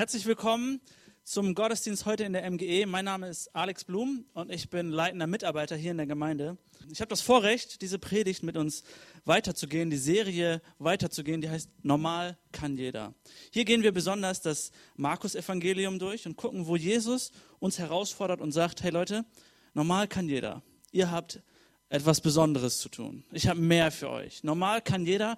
Herzlich 0.00 0.24
willkommen 0.24 0.80
zum 1.24 1.54
Gottesdienst 1.54 2.06
heute 2.06 2.24
in 2.24 2.32
der 2.32 2.50
MGE. 2.50 2.86
Mein 2.86 3.04
Name 3.04 3.28
ist 3.28 3.54
Alex 3.54 3.84
Blum 3.84 4.24
und 4.32 4.50
ich 4.50 4.70
bin 4.70 4.88
leitender 4.88 5.26
Mitarbeiter 5.26 5.76
hier 5.76 5.90
in 5.90 5.98
der 5.98 6.06
Gemeinde. 6.06 6.56
Ich 6.90 7.02
habe 7.02 7.10
das 7.10 7.20
Vorrecht, 7.20 7.82
diese 7.82 7.98
Predigt 7.98 8.42
mit 8.42 8.56
uns 8.56 8.82
weiterzugehen, 9.26 9.90
die 9.90 9.98
Serie 9.98 10.62
weiterzugehen, 10.78 11.42
die 11.42 11.50
heißt 11.50 11.68
Normal 11.82 12.38
kann 12.50 12.78
jeder. 12.78 13.12
Hier 13.50 13.66
gehen 13.66 13.82
wir 13.82 13.92
besonders 13.92 14.40
das 14.40 14.70
Markus-Evangelium 14.96 15.98
durch 15.98 16.26
und 16.26 16.38
gucken, 16.38 16.66
wo 16.66 16.76
Jesus 16.76 17.30
uns 17.58 17.78
herausfordert 17.78 18.40
und 18.40 18.52
sagt, 18.52 18.82
hey 18.82 18.92
Leute, 18.92 19.26
normal 19.74 20.08
kann 20.08 20.30
jeder. 20.30 20.62
Ihr 20.92 21.10
habt 21.10 21.42
etwas 21.90 22.22
Besonderes 22.22 22.78
zu 22.78 22.88
tun. 22.88 23.22
Ich 23.32 23.48
habe 23.48 23.60
mehr 23.60 23.90
für 23.90 24.08
euch. 24.08 24.44
Normal 24.44 24.80
kann 24.80 25.04
jeder, 25.04 25.36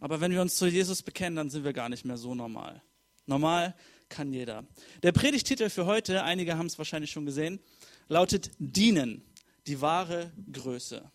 aber 0.00 0.22
wenn 0.22 0.32
wir 0.32 0.40
uns 0.40 0.56
zu 0.56 0.68
Jesus 0.68 1.02
bekennen, 1.02 1.36
dann 1.36 1.50
sind 1.50 1.64
wir 1.64 1.74
gar 1.74 1.90
nicht 1.90 2.06
mehr 2.06 2.16
so 2.16 2.34
normal. 2.34 2.80
Normal 3.26 3.74
kann 4.08 4.32
jeder. 4.32 4.64
Der 5.02 5.12
Predigtitel 5.12 5.70
für 5.70 5.86
heute, 5.86 6.22
einige 6.24 6.56
haben 6.56 6.66
es 6.66 6.78
wahrscheinlich 6.78 7.10
schon 7.10 7.26
gesehen, 7.26 7.60
lautet 8.08 8.50
Dienen, 8.58 9.22
die 9.66 9.80
wahre 9.80 10.32
Größe. 10.52 11.10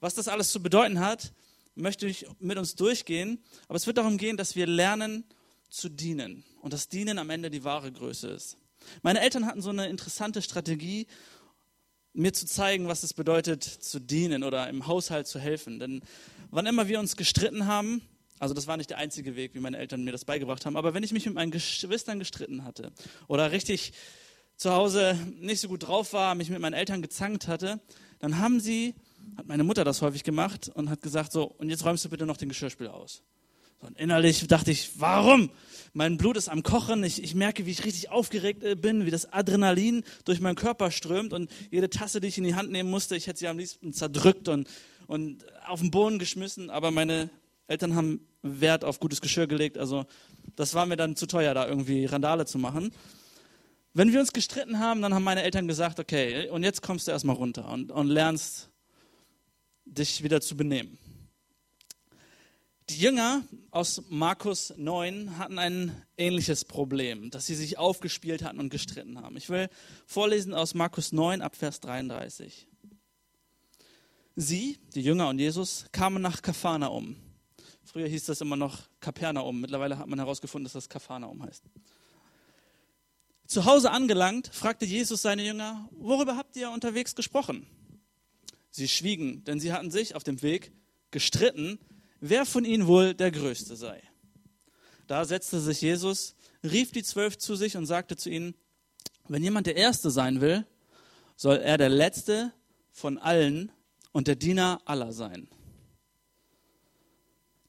Was 0.00 0.14
das 0.14 0.28
alles 0.28 0.50
zu 0.50 0.62
bedeuten 0.62 1.00
hat, 1.00 1.32
möchte 1.74 2.06
ich 2.06 2.26
mit 2.38 2.58
uns 2.58 2.74
durchgehen, 2.74 3.42
aber 3.68 3.76
es 3.76 3.86
wird 3.86 3.98
darum 3.98 4.18
gehen, 4.18 4.36
dass 4.36 4.56
wir 4.56 4.66
lernen 4.66 5.24
zu 5.68 5.88
dienen 5.88 6.44
und 6.62 6.72
das 6.72 6.88
Dienen 6.88 7.18
am 7.18 7.30
Ende 7.30 7.50
die 7.50 7.64
wahre 7.64 7.92
Größe 7.92 8.28
ist. 8.28 8.56
Meine 9.02 9.20
Eltern 9.20 9.46
hatten 9.46 9.60
so 9.60 9.70
eine 9.70 9.88
interessante 9.88 10.42
Strategie, 10.42 11.06
mir 12.12 12.32
zu 12.32 12.46
zeigen, 12.46 12.88
was 12.88 13.02
es 13.02 13.12
bedeutet, 13.12 13.62
zu 13.62 14.00
dienen 14.00 14.42
oder 14.42 14.68
im 14.68 14.86
Haushalt 14.86 15.26
zu 15.26 15.38
helfen. 15.38 15.78
Denn 15.78 16.02
wann 16.50 16.66
immer 16.66 16.88
wir 16.88 16.98
uns 16.98 17.16
gestritten 17.16 17.66
haben, 17.66 18.00
also 18.38 18.54
das 18.54 18.66
war 18.66 18.76
nicht 18.76 18.90
der 18.90 18.98
einzige 18.98 19.36
Weg, 19.36 19.54
wie 19.54 19.60
meine 19.60 19.78
Eltern 19.78 20.04
mir 20.04 20.12
das 20.12 20.24
beigebracht 20.24 20.66
haben. 20.66 20.76
Aber 20.76 20.94
wenn 20.94 21.02
ich 21.02 21.12
mich 21.12 21.26
mit 21.26 21.34
meinen 21.34 21.50
Geschwistern 21.50 22.18
gestritten 22.18 22.64
hatte 22.64 22.92
oder 23.28 23.52
richtig 23.52 23.92
zu 24.56 24.72
Hause 24.72 25.18
nicht 25.40 25.60
so 25.60 25.68
gut 25.68 25.86
drauf 25.86 26.12
war, 26.12 26.34
mich 26.34 26.50
mit 26.50 26.60
meinen 26.60 26.74
Eltern 26.74 27.02
gezankt 27.02 27.48
hatte, 27.48 27.80
dann 28.18 28.38
haben 28.38 28.60
sie, 28.60 28.94
hat 29.36 29.46
meine 29.46 29.64
Mutter 29.64 29.84
das 29.84 30.02
häufig 30.02 30.24
gemacht 30.24 30.70
und 30.74 30.90
hat 30.90 31.02
gesagt 31.02 31.32
so, 31.32 31.44
und 31.44 31.70
jetzt 31.70 31.84
räumst 31.84 32.04
du 32.04 32.08
bitte 32.08 32.26
noch 32.26 32.36
den 32.36 32.48
Geschirrspüler 32.48 32.94
aus. 32.94 33.22
Und 33.80 33.98
innerlich 33.98 34.46
dachte 34.46 34.70
ich, 34.70 34.98
warum? 34.98 35.50
Mein 35.92 36.16
Blut 36.16 36.36
ist 36.38 36.48
am 36.48 36.62
Kochen, 36.62 37.04
ich, 37.04 37.22
ich 37.22 37.34
merke, 37.34 37.66
wie 37.66 37.70
ich 37.70 37.84
richtig 37.84 38.10
aufgeregt 38.10 38.62
äh, 38.62 38.74
bin, 38.74 39.04
wie 39.04 39.10
das 39.10 39.32
Adrenalin 39.32 40.02
durch 40.24 40.40
meinen 40.40 40.56
Körper 40.56 40.90
strömt 40.90 41.32
und 41.32 41.50
jede 41.70 41.90
Tasse, 41.90 42.20
die 42.20 42.28
ich 42.28 42.38
in 42.38 42.44
die 42.44 42.54
Hand 42.54 42.70
nehmen 42.70 42.90
musste, 42.90 43.16
ich 43.16 43.26
hätte 43.26 43.38
sie 43.38 43.48
am 43.48 43.58
liebsten 43.58 43.92
zerdrückt 43.92 44.48
und, 44.48 44.68
und 45.06 45.44
auf 45.66 45.80
den 45.80 45.90
Boden 45.90 46.18
geschmissen, 46.18 46.70
aber 46.70 46.90
meine 46.90 47.28
Eltern 47.68 47.94
haben 47.94 48.20
Wert 48.42 48.84
auf 48.84 49.00
gutes 49.00 49.20
Geschirr 49.20 49.46
gelegt, 49.46 49.78
also 49.78 50.06
das 50.54 50.74
war 50.74 50.86
mir 50.86 50.96
dann 50.96 51.16
zu 51.16 51.26
teuer, 51.26 51.54
da 51.54 51.66
irgendwie 51.66 52.04
Randale 52.04 52.46
zu 52.46 52.58
machen. 52.58 52.92
Wenn 53.92 54.12
wir 54.12 54.20
uns 54.20 54.32
gestritten 54.32 54.78
haben, 54.78 55.02
dann 55.02 55.14
haben 55.14 55.24
meine 55.24 55.42
Eltern 55.42 55.66
gesagt, 55.66 55.98
okay, 55.98 56.48
und 56.50 56.62
jetzt 56.62 56.82
kommst 56.82 57.06
du 57.06 57.12
erstmal 57.12 57.36
runter 57.36 57.68
und, 57.68 57.90
und 57.90 58.08
lernst 58.08 58.68
dich 59.84 60.22
wieder 60.22 60.40
zu 60.40 60.56
benehmen. 60.56 60.98
Die 62.90 62.98
Jünger 62.98 63.42
aus 63.72 64.02
Markus 64.10 64.72
9 64.76 65.38
hatten 65.38 65.58
ein 65.58 66.02
ähnliches 66.16 66.64
Problem, 66.64 67.30
dass 67.30 67.46
sie 67.46 67.56
sich 67.56 67.78
aufgespielt 67.78 68.44
hatten 68.44 68.60
und 68.60 68.68
gestritten 68.70 69.20
haben. 69.20 69.36
Ich 69.36 69.48
will 69.48 69.68
vorlesen 70.06 70.54
aus 70.54 70.74
Markus 70.74 71.10
9 71.10 71.42
ab 71.42 71.56
Vers 71.56 71.80
33. 71.80 72.68
Sie, 74.36 74.78
die 74.94 75.00
Jünger 75.00 75.28
und 75.28 75.40
Jesus, 75.40 75.86
kamen 75.90 76.22
nach 76.22 76.42
Kafana 76.42 76.88
um 76.88 77.16
Früher 77.86 78.08
hieß 78.08 78.24
das 78.24 78.40
immer 78.40 78.56
noch 78.56 78.80
Kapernaum. 78.98 79.60
Mittlerweile 79.60 79.96
hat 79.96 80.08
man 80.08 80.18
herausgefunden, 80.18 80.64
dass 80.64 80.72
das 80.72 80.88
Kapernaum 80.88 81.42
heißt. 81.42 81.62
Zu 83.46 83.64
Hause 83.64 83.92
angelangt, 83.92 84.50
fragte 84.52 84.84
Jesus 84.84 85.22
seine 85.22 85.44
Jünger, 85.44 85.88
worüber 85.92 86.36
habt 86.36 86.56
ihr 86.56 86.70
unterwegs 86.70 87.14
gesprochen? 87.14 87.64
Sie 88.70 88.88
schwiegen, 88.88 89.44
denn 89.44 89.60
sie 89.60 89.72
hatten 89.72 89.92
sich 89.92 90.16
auf 90.16 90.24
dem 90.24 90.42
Weg 90.42 90.72
gestritten, 91.12 91.78
wer 92.20 92.44
von 92.44 92.64
ihnen 92.64 92.88
wohl 92.88 93.14
der 93.14 93.30
Größte 93.30 93.76
sei. 93.76 94.02
Da 95.06 95.24
setzte 95.24 95.60
sich 95.60 95.80
Jesus, 95.80 96.34
rief 96.64 96.90
die 96.90 97.04
Zwölf 97.04 97.38
zu 97.38 97.54
sich 97.54 97.76
und 97.76 97.86
sagte 97.86 98.16
zu 98.16 98.30
ihnen, 98.30 98.54
wenn 99.28 99.44
jemand 99.44 99.68
der 99.68 99.76
Erste 99.76 100.10
sein 100.10 100.40
will, 100.40 100.66
soll 101.36 101.58
er 101.58 101.78
der 101.78 101.88
Letzte 101.88 102.52
von 102.90 103.16
allen 103.18 103.70
und 104.10 104.26
der 104.26 104.36
Diener 104.36 104.80
aller 104.86 105.12
sein. 105.12 105.48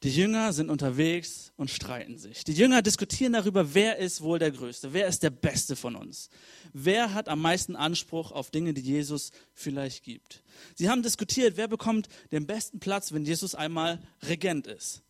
Die 0.04 0.12
Jünger 0.12 0.54
sind 0.54 0.70
unterwegs 0.70 1.52
und 1.58 1.72
streiten 1.72 2.18
sich. 2.18 2.44
Die 2.44 2.54
Jünger 2.54 2.84
diskutieren 2.84 3.34
darüber, 3.34 3.74
wer 3.74 3.98
ist 3.98 4.22
wohl 4.22 4.38
der 4.38 4.52
Größte, 4.52 4.94
wer 4.94 5.08
ist 5.08 5.24
der 5.24 5.32
Beste 5.32 5.76
von 5.76 5.96
uns, 5.96 6.30
wer 6.72 7.14
hat 7.14 7.30
am 7.30 7.42
meisten 7.42 7.76
Anspruch 7.76 8.32
auf 8.32 8.52
Dinge, 8.52 8.74
die 8.74 8.82
Jesus 8.82 9.32
vielleicht 9.54 10.04
gibt. 10.04 10.44
Sie 10.76 10.90
haben 10.90 11.02
diskutiert, 11.02 11.58
wer 11.58 11.68
bekommt 11.68 12.10
den 12.32 12.46
besten 12.46 12.80
Platz, 12.80 13.12
wenn 13.12 13.26
Jesus 13.26 13.56
einmal 13.56 14.00
Regent 14.28 14.68
ist. 14.68 15.02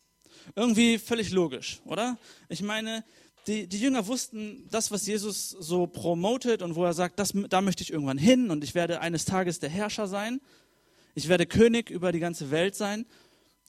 Irgendwie 0.56 0.98
völlig 0.98 1.30
logisch, 1.30 1.80
oder? 1.84 2.16
Ich 2.48 2.62
meine, 2.62 3.04
die, 3.46 3.66
die 3.66 3.80
Jünger 3.80 4.06
wussten, 4.06 4.66
das, 4.70 4.90
was 4.90 5.06
Jesus 5.06 5.50
so 5.50 5.86
promotet 5.86 6.62
und 6.62 6.74
wo 6.74 6.84
er 6.84 6.94
sagt, 6.94 7.18
das, 7.18 7.32
da 7.48 7.60
möchte 7.60 7.82
ich 7.82 7.92
irgendwann 7.92 8.18
hin 8.18 8.50
und 8.50 8.64
ich 8.64 8.74
werde 8.74 9.00
eines 9.00 9.26
Tages 9.26 9.58
der 9.58 9.70
Herrscher 9.70 10.06
sein. 10.06 10.40
Ich 11.14 11.28
werde 11.28 11.46
König 11.46 11.90
über 11.90 12.12
die 12.12 12.20
ganze 12.20 12.50
Welt 12.50 12.74
sein. 12.74 13.06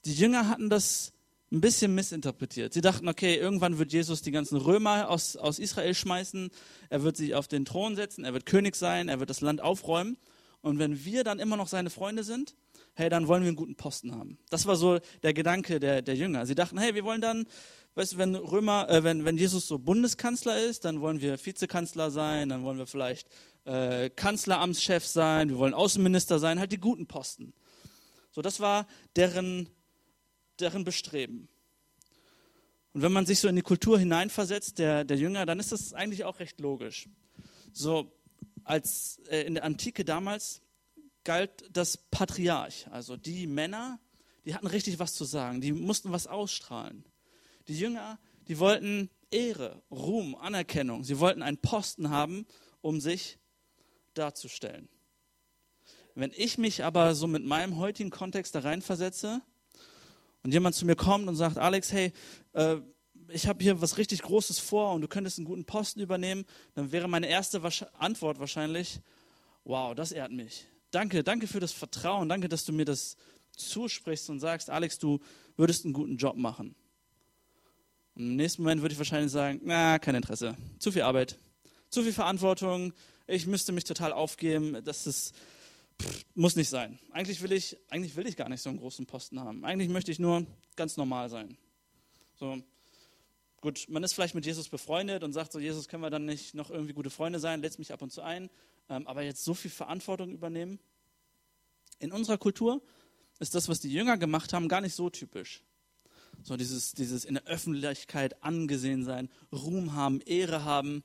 Die 0.04 0.14
Jünger 0.14 0.48
hatten 0.48 0.70
das 0.70 1.12
ein 1.52 1.60
bisschen 1.60 1.94
missinterpretiert. 1.94 2.72
Sie 2.72 2.80
dachten, 2.80 3.08
okay, 3.08 3.36
irgendwann 3.36 3.78
wird 3.78 3.92
Jesus 3.92 4.22
die 4.22 4.30
ganzen 4.30 4.56
Römer 4.56 5.10
aus, 5.10 5.36
aus 5.36 5.58
Israel 5.58 5.94
schmeißen, 5.94 6.50
er 6.88 7.02
wird 7.02 7.16
sich 7.16 7.34
auf 7.34 7.48
den 7.48 7.64
Thron 7.64 7.96
setzen, 7.96 8.24
er 8.24 8.32
wird 8.32 8.46
König 8.46 8.76
sein, 8.76 9.08
er 9.08 9.18
wird 9.18 9.30
das 9.30 9.40
Land 9.40 9.60
aufräumen. 9.60 10.16
Und 10.62 10.78
wenn 10.78 11.04
wir 11.04 11.24
dann 11.24 11.38
immer 11.38 11.56
noch 11.56 11.68
seine 11.68 11.90
Freunde 11.90 12.22
sind, 12.22 12.54
hey, 12.94 13.08
dann 13.08 13.28
wollen 13.28 13.42
wir 13.42 13.48
einen 13.48 13.56
guten 13.56 13.76
Posten 13.76 14.14
haben. 14.14 14.38
Das 14.50 14.66
war 14.66 14.76
so 14.76 14.98
der 15.22 15.32
Gedanke 15.32 15.80
der, 15.80 16.02
der 16.02 16.14
Jünger. 16.14 16.46
Sie 16.46 16.54
dachten, 16.54 16.78
hey, 16.78 16.94
wir 16.94 17.04
wollen 17.04 17.20
dann, 17.20 17.46
weißt 17.94 18.12
du, 18.12 18.18
wenn 18.18 18.34
Römer, 18.34 18.88
äh, 18.88 19.02
wenn, 19.02 19.24
wenn 19.24 19.36
Jesus 19.36 19.66
so 19.66 19.78
Bundeskanzler 19.78 20.62
ist, 20.62 20.84
dann 20.84 21.00
wollen 21.00 21.20
wir 21.20 21.44
Vizekanzler 21.44 22.10
sein, 22.10 22.48
dann 22.48 22.62
wollen 22.62 22.78
wir 22.78 22.86
vielleicht 22.86 23.28
äh, 23.64 24.10
Kanzleramtschef 24.10 25.04
sein, 25.04 25.48
wir 25.48 25.58
wollen 25.58 25.74
Außenminister 25.74 26.38
sein, 26.38 26.60
halt 26.60 26.72
die 26.72 26.78
guten 26.78 27.06
Posten. 27.06 27.54
So, 28.30 28.42
das 28.42 28.60
war 28.60 28.86
deren 29.16 29.68
deren 30.60 30.84
Bestreben. 30.84 31.48
Und 32.92 33.02
wenn 33.02 33.12
man 33.12 33.26
sich 33.26 33.38
so 33.38 33.48
in 33.48 33.56
die 33.56 33.62
Kultur 33.62 33.98
hineinversetzt, 33.98 34.78
der, 34.78 35.04
der 35.04 35.16
Jünger, 35.16 35.46
dann 35.46 35.60
ist 35.60 35.72
das 35.72 35.92
eigentlich 35.92 36.24
auch 36.24 36.40
recht 36.40 36.60
logisch. 36.60 37.08
So, 37.72 38.12
als 38.64 39.20
äh, 39.28 39.42
in 39.42 39.54
der 39.54 39.64
Antike 39.64 40.04
damals 40.04 40.62
galt 41.24 41.64
das 41.70 41.96
Patriarch, 41.96 42.86
also 42.90 43.16
die 43.16 43.46
Männer, 43.46 44.00
die 44.44 44.54
hatten 44.54 44.66
richtig 44.66 44.98
was 44.98 45.14
zu 45.14 45.24
sagen, 45.24 45.60
die 45.60 45.72
mussten 45.72 46.10
was 46.12 46.26
ausstrahlen. 46.26 47.04
Die 47.68 47.78
Jünger, 47.78 48.18
die 48.48 48.58
wollten 48.58 49.10
Ehre, 49.30 49.82
Ruhm, 49.90 50.34
Anerkennung, 50.34 51.04
sie 51.04 51.20
wollten 51.20 51.42
einen 51.42 51.58
Posten 51.58 52.10
haben, 52.10 52.46
um 52.80 53.00
sich 53.00 53.38
darzustellen. 54.14 54.88
Wenn 56.14 56.32
ich 56.34 56.58
mich 56.58 56.82
aber 56.82 57.14
so 57.14 57.26
mit 57.26 57.44
meinem 57.44 57.76
heutigen 57.76 58.10
Kontext 58.10 58.54
da 58.54 58.60
reinversetze, 58.60 59.42
und 60.42 60.52
jemand 60.52 60.74
zu 60.74 60.86
mir 60.86 60.96
kommt 60.96 61.28
und 61.28 61.36
sagt, 61.36 61.58
Alex, 61.58 61.92
hey, 61.92 62.12
äh, 62.52 62.76
ich 63.28 63.46
habe 63.46 63.62
hier 63.62 63.80
was 63.80 63.98
richtig 63.98 64.22
Großes 64.22 64.58
vor 64.58 64.92
und 64.94 65.02
du 65.02 65.08
könntest 65.08 65.38
einen 65.38 65.46
guten 65.46 65.64
Posten 65.64 66.00
übernehmen, 66.00 66.44
dann 66.74 66.92
wäre 66.92 67.08
meine 67.08 67.28
erste 67.28 67.62
Antwort 67.98 68.38
wahrscheinlich, 68.38 69.00
wow, 69.64 69.94
das 69.94 70.12
ehrt 70.12 70.32
mich. 70.32 70.66
Danke, 70.90 71.22
danke 71.22 71.46
für 71.46 71.60
das 71.60 71.72
Vertrauen, 71.72 72.28
danke, 72.28 72.48
dass 72.48 72.64
du 72.64 72.72
mir 72.72 72.84
das 72.84 73.16
zusprichst 73.56 74.30
und 74.30 74.40
sagst, 74.40 74.70
Alex, 74.70 74.98
du 74.98 75.20
würdest 75.56 75.84
einen 75.84 75.94
guten 75.94 76.16
Job 76.16 76.36
machen. 76.36 76.74
Und 78.14 78.22
im 78.22 78.36
nächsten 78.36 78.62
Moment 78.62 78.82
würde 78.82 78.92
ich 78.92 78.98
wahrscheinlich 78.98 79.30
sagen, 79.30 79.60
na, 79.64 79.98
kein 79.98 80.14
Interesse, 80.14 80.56
zu 80.78 80.90
viel 80.90 81.02
Arbeit, 81.02 81.38
zu 81.90 82.02
viel 82.02 82.12
Verantwortung, 82.12 82.92
ich 83.26 83.46
müsste 83.46 83.72
mich 83.72 83.84
total 83.84 84.12
aufgeben, 84.12 84.78
das 84.84 85.06
ist 85.06 85.34
muss 86.34 86.56
nicht 86.56 86.68
sein. 86.68 86.98
Eigentlich 87.12 87.42
will, 87.42 87.52
ich, 87.52 87.76
eigentlich 87.90 88.16
will 88.16 88.26
ich 88.26 88.36
gar 88.36 88.48
nicht 88.48 88.62
so 88.62 88.70
einen 88.70 88.78
großen 88.78 89.06
Posten 89.06 89.40
haben. 89.40 89.64
Eigentlich 89.64 89.88
möchte 89.88 90.10
ich 90.10 90.18
nur 90.18 90.46
ganz 90.76 90.96
normal 90.96 91.28
sein. 91.28 91.56
So, 92.38 92.62
gut, 93.60 93.86
man 93.88 94.02
ist 94.02 94.14
vielleicht 94.14 94.34
mit 94.34 94.46
Jesus 94.46 94.68
befreundet 94.68 95.22
und 95.22 95.32
sagt 95.32 95.52
so, 95.52 95.58
Jesus, 95.58 95.88
können 95.88 96.02
wir 96.02 96.10
dann 96.10 96.24
nicht 96.24 96.54
noch 96.54 96.70
irgendwie 96.70 96.94
gute 96.94 97.10
Freunde 97.10 97.38
sein, 97.38 97.60
lädst 97.60 97.78
mich 97.78 97.92
ab 97.92 98.02
und 98.02 98.10
zu 98.10 98.22
ein, 98.22 98.50
ähm, 98.88 99.06
aber 99.06 99.22
jetzt 99.22 99.44
so 99.44 99.54
viel 99.54 99.70
Verantwortung 99.70 100.32
übernehmen. 100.32 100.78
In 101.98 102.12
unserer 102.12 102.38
Kultur 102.38 102.82
ist 103.38 103.54
das, 103.54 103.68
was 103.68 103.80
die 103.80 103.92
Jünger 103.92 104.16
gemacht 104.16 104.52
haben, 104.52 104.68
gar 104.68 104.80
nicht 104.80 104.94
so 104.94 105.10
typisch. 105.10 105.62
So 106.42 106.56
dieses, 106.56 106.92
dieses 106.92 107.24
in 107.24 107.34
der 107.34 107.44
Öffentlichkeit 107.44 108.42
angesehen 108.42 109.04
sein, 109.04 109.28
Ruhm 109.52 109.94
haben, 109.94 110.20
Ehre 110.22 110.64
haben. 110.64 111.04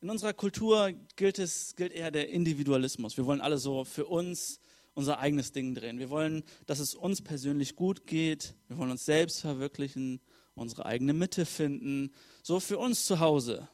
In 0.00 0.10
unserer 0.10 0.32
Kultur 0.32 0.92
gilt, 1.16 1.38
es, 1.38 1.74
gilt 1.74 1.92
eher 1.92 2.10
der 2.10 2.28
Individualismus. 2.28 3.16
Wir 3.16 3.26
wollen 3.26 3.40
alle 3.40 3.58
so 3.58 3.84
für 3.84 4.06
uns 4.06 4.60
unser 4.94 5.18
eigenes 5.18 5.52
Ding 5.52 5.74
drehen. 5.74 5.98
Wir 5.98 6.10
wollen, 6.10 6.44
dass 6.66 6.78
es 6.78 6.94
uns 6.94 7.22
persönlich 7.22 7.74
gut 7.74 8.06
geht. 8.06 8.54
Wir 8.68 8.78
wollen 8.78 8.90
uns 8.90 9.04
selbst 9.04 9.40
verwirklichen 9.40 10.20
unsere 10.58 10.86
eigene 10.86 11.12
Mitte 11.12 11.46
finden, 11.46 12.12
so 12.42 12.60
für 12.60 12.78
uns 12.78 13.06
zu 13.06 13.20
Hause. 13.20 13.68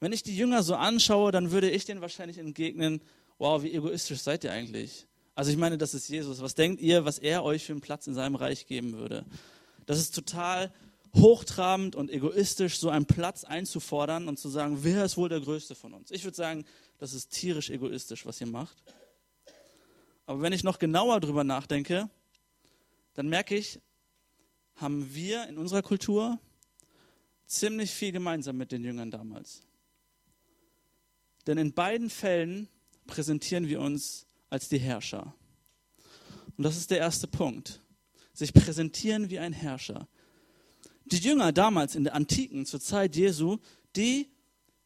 Wenn 0.00 0.12
ich 0.12 0.22
die 0.22 0.36
Jünger 0.36 0.62
so 0.62 0.74
anschaue, 0.74 1.32
dann 1.32 1.50
würde 1.50 1.70
ich 1.70 1.84
denen 1.84 2.00
wahrscheinlich 2.00 2.38
entgegnen, 2.38 3.00
wow, 3.38 3.62
wie 3.62 3.72
egoistisch 3.72 4.20
seid 4.20 4.44
ihr 4.44 4.52
eigentlich? 4.52 5.06
Also 5.34 5.50
ich 5.50 5.56
meine, 5.56 5.76
das 5.76 5.94
ist 5.94 6.08
Jesus. 6.08 6.40
Was 6.40 6.54
denkt 6.54 6.80
ihr, 6.80 7.04
was 7.04 7.18
er 7.18 7.44
euch 7.44 7.64
für 7.64 7.72
einen 7.72 7.80
Platz 7.80 8.06
in 8.06 8.14
seinem 8.14 8.36
Reich 8.36 8.66
geben 8.66 8.94
würde? 8.94 9.24
Das 9.86 9.98
ist 9.98 10.14
total 10.14 10.72
hochtrabend 11.16 11.96
und 11.96 12.10
egoistisch, 12.10 12.78
so 12.78 12.90
einen 12.90 13.06
Platz 13.06 13.44
einzufordern 13.44 14.28
und 14.28 14.38
zu 14.38 14.48
sagen, 14.48 14.78
wer 14.82 15.04
ist 15.04 15.16
wohl 15.16 15.28
der 15.28 15.40
Größte 15.40 15.74
von 15.74 15.94
uns? 15.94 16.10
Ich 16.10 16.24
würde 16.24 16.36
sagen, 16.36 16.64
das 16.98 17.12
ist 17.12 17.30
tierisch 17.30 17.70
egoistisch, 17.70 18.26
was 18.26 18.40
ihr 18.40 18.46
macht. 18.46 18.76
Aber 20.26 20.42
wenn 20.42 20.52
ich 20.52 20.64
noch 20.64 20.78
genauer 20.78 21.20
drüber 21.20 21.44
nachdenke, 21.44 22.10
dann 23.14 23.28
merke 23.28 23.56
ich, 23.56 23.80
haben 24.76 25.14
wir 25.14 25.48
in 25.48 25.56
unserer 25.56 25.82
Kultur 25.82 26.38
ziemlich 27.46 27.90
viel 27.90 28.12
gemeinsam 28.12 28.56
mit 28.56 28.72
den 28.72 28.84
Jüngern 28.84 29.10
damals. 29.10 29.62
Denn 31.46 31.58
in 31.58 31.72
beiden 31.72 32.10
Fällen 32.10 32.68
präsentieren 33.06 33.68
wir 33.68 33.80
uns 33.80 34.26
als 34.50 34.68
die 34.68 34.78
Herrscher. 34.78 35.34
Und 36.56 36.64
das 36.64 36.76
ist 36.76 36.90
der 36.90 36.98
erste 36.98 37.28
Punkt. 37.28 37.80
Sich 38.32 38.52
präsentieren 38.52 39.30
wie 39.30 39.38
ein 39.38 39.52
Herrscher. 39.52 40.08
Die 41.06 41.18
Jünger 41.18 41.52
damals 41.52 41.94
in 41.94 42.02
der 42.02 42.14
Antiken, 42.14 42.66
zur 42.66 42.80
Zeit 42.80 43.14
Jesu, 43.14 43.58
die 43.94 44.28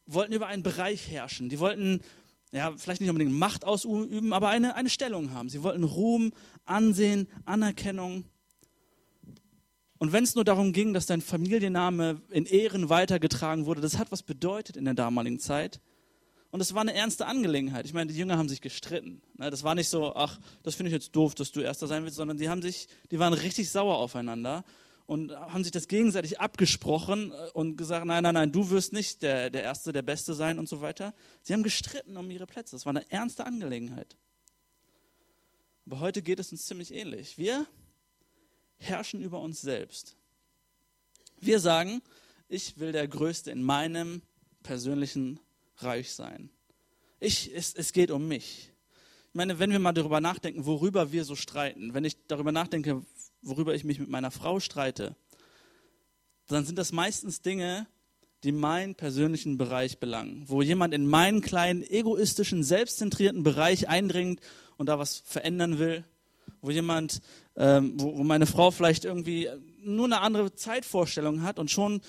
wollten 0.05 0.33
über 0.33 0.47
einen 0.47 0.61
Bereich 0.61 1.09
herrschen. 1.09 1.49
Die 1.49 1.57
wollten, 1.57 2.01
ja, 2.51 2.73
vielleicht 2.77 3.01
nicht 3.01 3.09
unbedingt 3.09 3.33
Macht 3.33 3.65
ausüben, 3.65 4.31
aber 4.31 4.49
eine, 4.49 4.75
eine 4.75 4.89
Stellung 4.89 5.33
haben. 5.33 5.49
Sie 5.49 5.63
wollten 5.63 5.83
Ruhm, 5.83 6.31
Ansehen, 6.65 7.27
Anerkennung. 7.45 8.25
Und 9.97 10.13
wenn 10.13 10.23
es 10.23 10.35
nur 10.35 10.43
darum 10.43 10.73
ging, 10.73 10.93
dass 10.93 11.07
dein 11.07 11.21
Familienname 11.21 12.21
in 12.29 12.45
Ehren 12.45 12.89
weitergetragen 12.89 13.65
wurde, 13.65 13.81
das 13.81 13.97
hat 13.97 14.11
was 14.11 14.21
bedeutet 14.21 14.77
in 14.77 14.85
der 14.85 14.93
damaligen 14.93 15.39
Zeit. 15.39 15.79
Und 16.51 16.59
es 16.59 16.75
war 16.75 16.81
eine 16.81 16.93
ernste 16.93 17.25
Angelegenheit. 17.25 17.85
Ich 17.85 17.93
meine, 17.93 18.11
die 18.11 18.17
Jünger 18.17 18.37
haben 18.37 18.49
sich 18.49 18.61
gestritten. 18.61 19.23
Ne? 19.37 19.49
Das 19.49 19.63
war 19.63 19.73
nicht 19.73 19.89
so, 19.89 20.13
ach, 20.15 20.39
das 20.61 20.75
finde 20.75 20.89
ich 20.89 20.93
jetzt 20.93 21.15
doof, 21.15 21.33
dass 21.33 21.51
du 21.51 21.61
Erster 21.61 21.87
sein 21.87 22.03
willst, 22.03 22.17
sondern 22.17 22.37
die 22.37 22.49
haben 22.49 22.61
sich, 22.61 22.87
die 23.09 23.17
waren 23.17 23.33
richtig 23.33 23.71
sauer 23.71 23.97
aufeinander 23.97 24.63
und 25.11 25.35
haben 25.35 25.61
sich 25.65 25.73
das 25.73 25.89
gegenseitig 25.89 26.39
abgesprochen 26.39 27.33
äh, 27.33 27.49
und 27.49 27.75
gesagt, 27.75 28.05
nein, 28.05 28.23
nein, 28.23 28.33
nein, 28.33 28.53
du 28.53 28.69
wirst 28.69 28.93
nicht 28.93 29.21
der, 29.21 29.49
der 29.49 29.61
Erste, 29.61 29.91
der 29.91 30.03
Beste 30.03 30.33
sein 30.33 30.57
und 30.57 30.69
so 30.69 30.79
weiter. 30.79 31.13
Sie 31.41 31.51
haben 31.51 31.63
gestritten 31.63 32.15
um 32.15 32.31
ihre 32.31 32.47
Plätze. 32.47 32.77
Das 32.77 32.85
war 32.85 32.91
eine 32.91 33.11
ernste 33.11 33.45
Angelegenheit. 33.45 34.15
Aber 35.85 35.99
heute 35.99 36.21
geht 36.21 36.39
es 36.39 36.53
uns 36.53 36.65
ziemlich 36.65 36.93
ähnlich. 36.93 37.37
Wir 37.37 37.67
herrschen 38.77 39.21
über 39.21 39.41
uns 39.41 39.59
selbst. 39.59 40.15
Wir 41.41 41.59
sagen, 41.59 42.01
ich 42.47 42.79
will 42.79 42.93
der 42.93 43.05
Größte 43.05 43.51
in 43.51 43.63
meinem 43.63 44.21
persönlichen 44.63 45.41
Reich 45.79 46.13
sein. 46.13 46.49
Ich, 47.19 47.53
es, 47.53 47.73
es 47.73 47.91
geht 47.91 48.11
um 48.11 48.29
mich. 48.29 48.71
Ich 49.27 49.35
meine, 49.35 49.59
wenn 49.59 49.71
wir 49.71 49.79
mal 49.79 49.91
darüber 49.91 50.21
nachdenken, 50.21 50.65
worüber 50.65 51.11
wir 51.11 51.25
so 51.25 51.35
streiten, 51.35 51.93
wenn 51.93 52.05
ich 52.05 52.15
darüber 52.27 52.53
nachdenke, 52.53 53.05
worüber 53.41 53.73
ich 53.75 53.83
mich 53.83 53.99
mit 53.99 54.09
meiner 54.09 54.31
Frau 54.31 54.59
streite, 54.59 55.15
dann 56.47 56.65
sind 56.65 56.77
das 56.77 56.91
meistens 56.91 57.41
Dinge, 57.41 57.87
die 58.43 58.51
meinen 58.51 58.95
persönlichen 58.95 59.57
Bereich 59.57 59.99
belangen, 59.99 60.43
wo 60.47 60.61
jemand 60.61 60.93
in 60.93 61.05
meinen 61.05 61.41
kleinen, 61.41 61.83
egoistischen, 61.83 62.63
selbstzentrierten 62.63 63.43
Bereich 63.43 63.87
eindringt 63.87 64.41
und 64.77 64.87
da 64.87 64.97
was 64.97 65.19
verändern 65.25 65.77
will, 65.77 66.03
wo 66.61 66.71
jemand, 66.71 67.21
ähm, 67.55 67.93
wo, 67.97 68.17
wo 68.17 68.23
meine 68.23 68.47
Frau 68.47 68.71
vielleicht 68.71 69.05
irgendwie 69.05 69.47
nur 69.83 70.05
eine 70.05 70.21
andere 70.21 70.55
Zeitvorstellung 70.55 71.43
hat 71.43 71.59
und 71.59 71.69
schon 71.69 72.01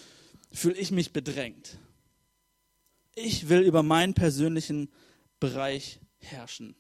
fühle 0.52 0.76
ich 0.76 0.90
mich 0.90 1.12
bedrängt. 1.12 1.79
Ich 3.14 3.49
will 3.49 3.61
über 3.61 3.82
meinen 3.82 4.14
persönlichen 4.14 4.90
Bereich 5.38 6.00
herrschen. 6.19 6.75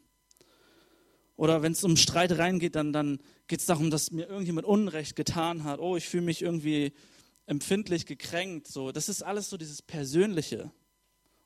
Oder 1.42 1.60
wenn 1.60 1.72
es 1.72 1.82
um 1.82 1.96
Streit 1.96 2.38
reingeht, 2.38 2.76
dann, 2.76 2.92
dann 2.92 3.18
geht 3.48 3.58
es 3.58 3.66
darum, 3.66 3.90
dass 3.90 4.12
mir 4.12 4.28
irgendjemand 4.28 4.64
Unrecht 4.64 5.16
getan 5.16 5.64
hat. 5.64 5.80
Oh, 5.80 5.96
ich 5.96 6.08
fühle 6.08 6.22
mich 6.22 6.40
irgendwie 6.40 6.92
empfindlich 7.46 8.06
gekränkt. 8.06 8.68
So, 8.68 8.92
das 8.92 9.08
ist 9.08 9.24
alles 9.24 9.50
so 9.50 9.56
dieses 9.56 9.82
Persönliche. 9.82 10.70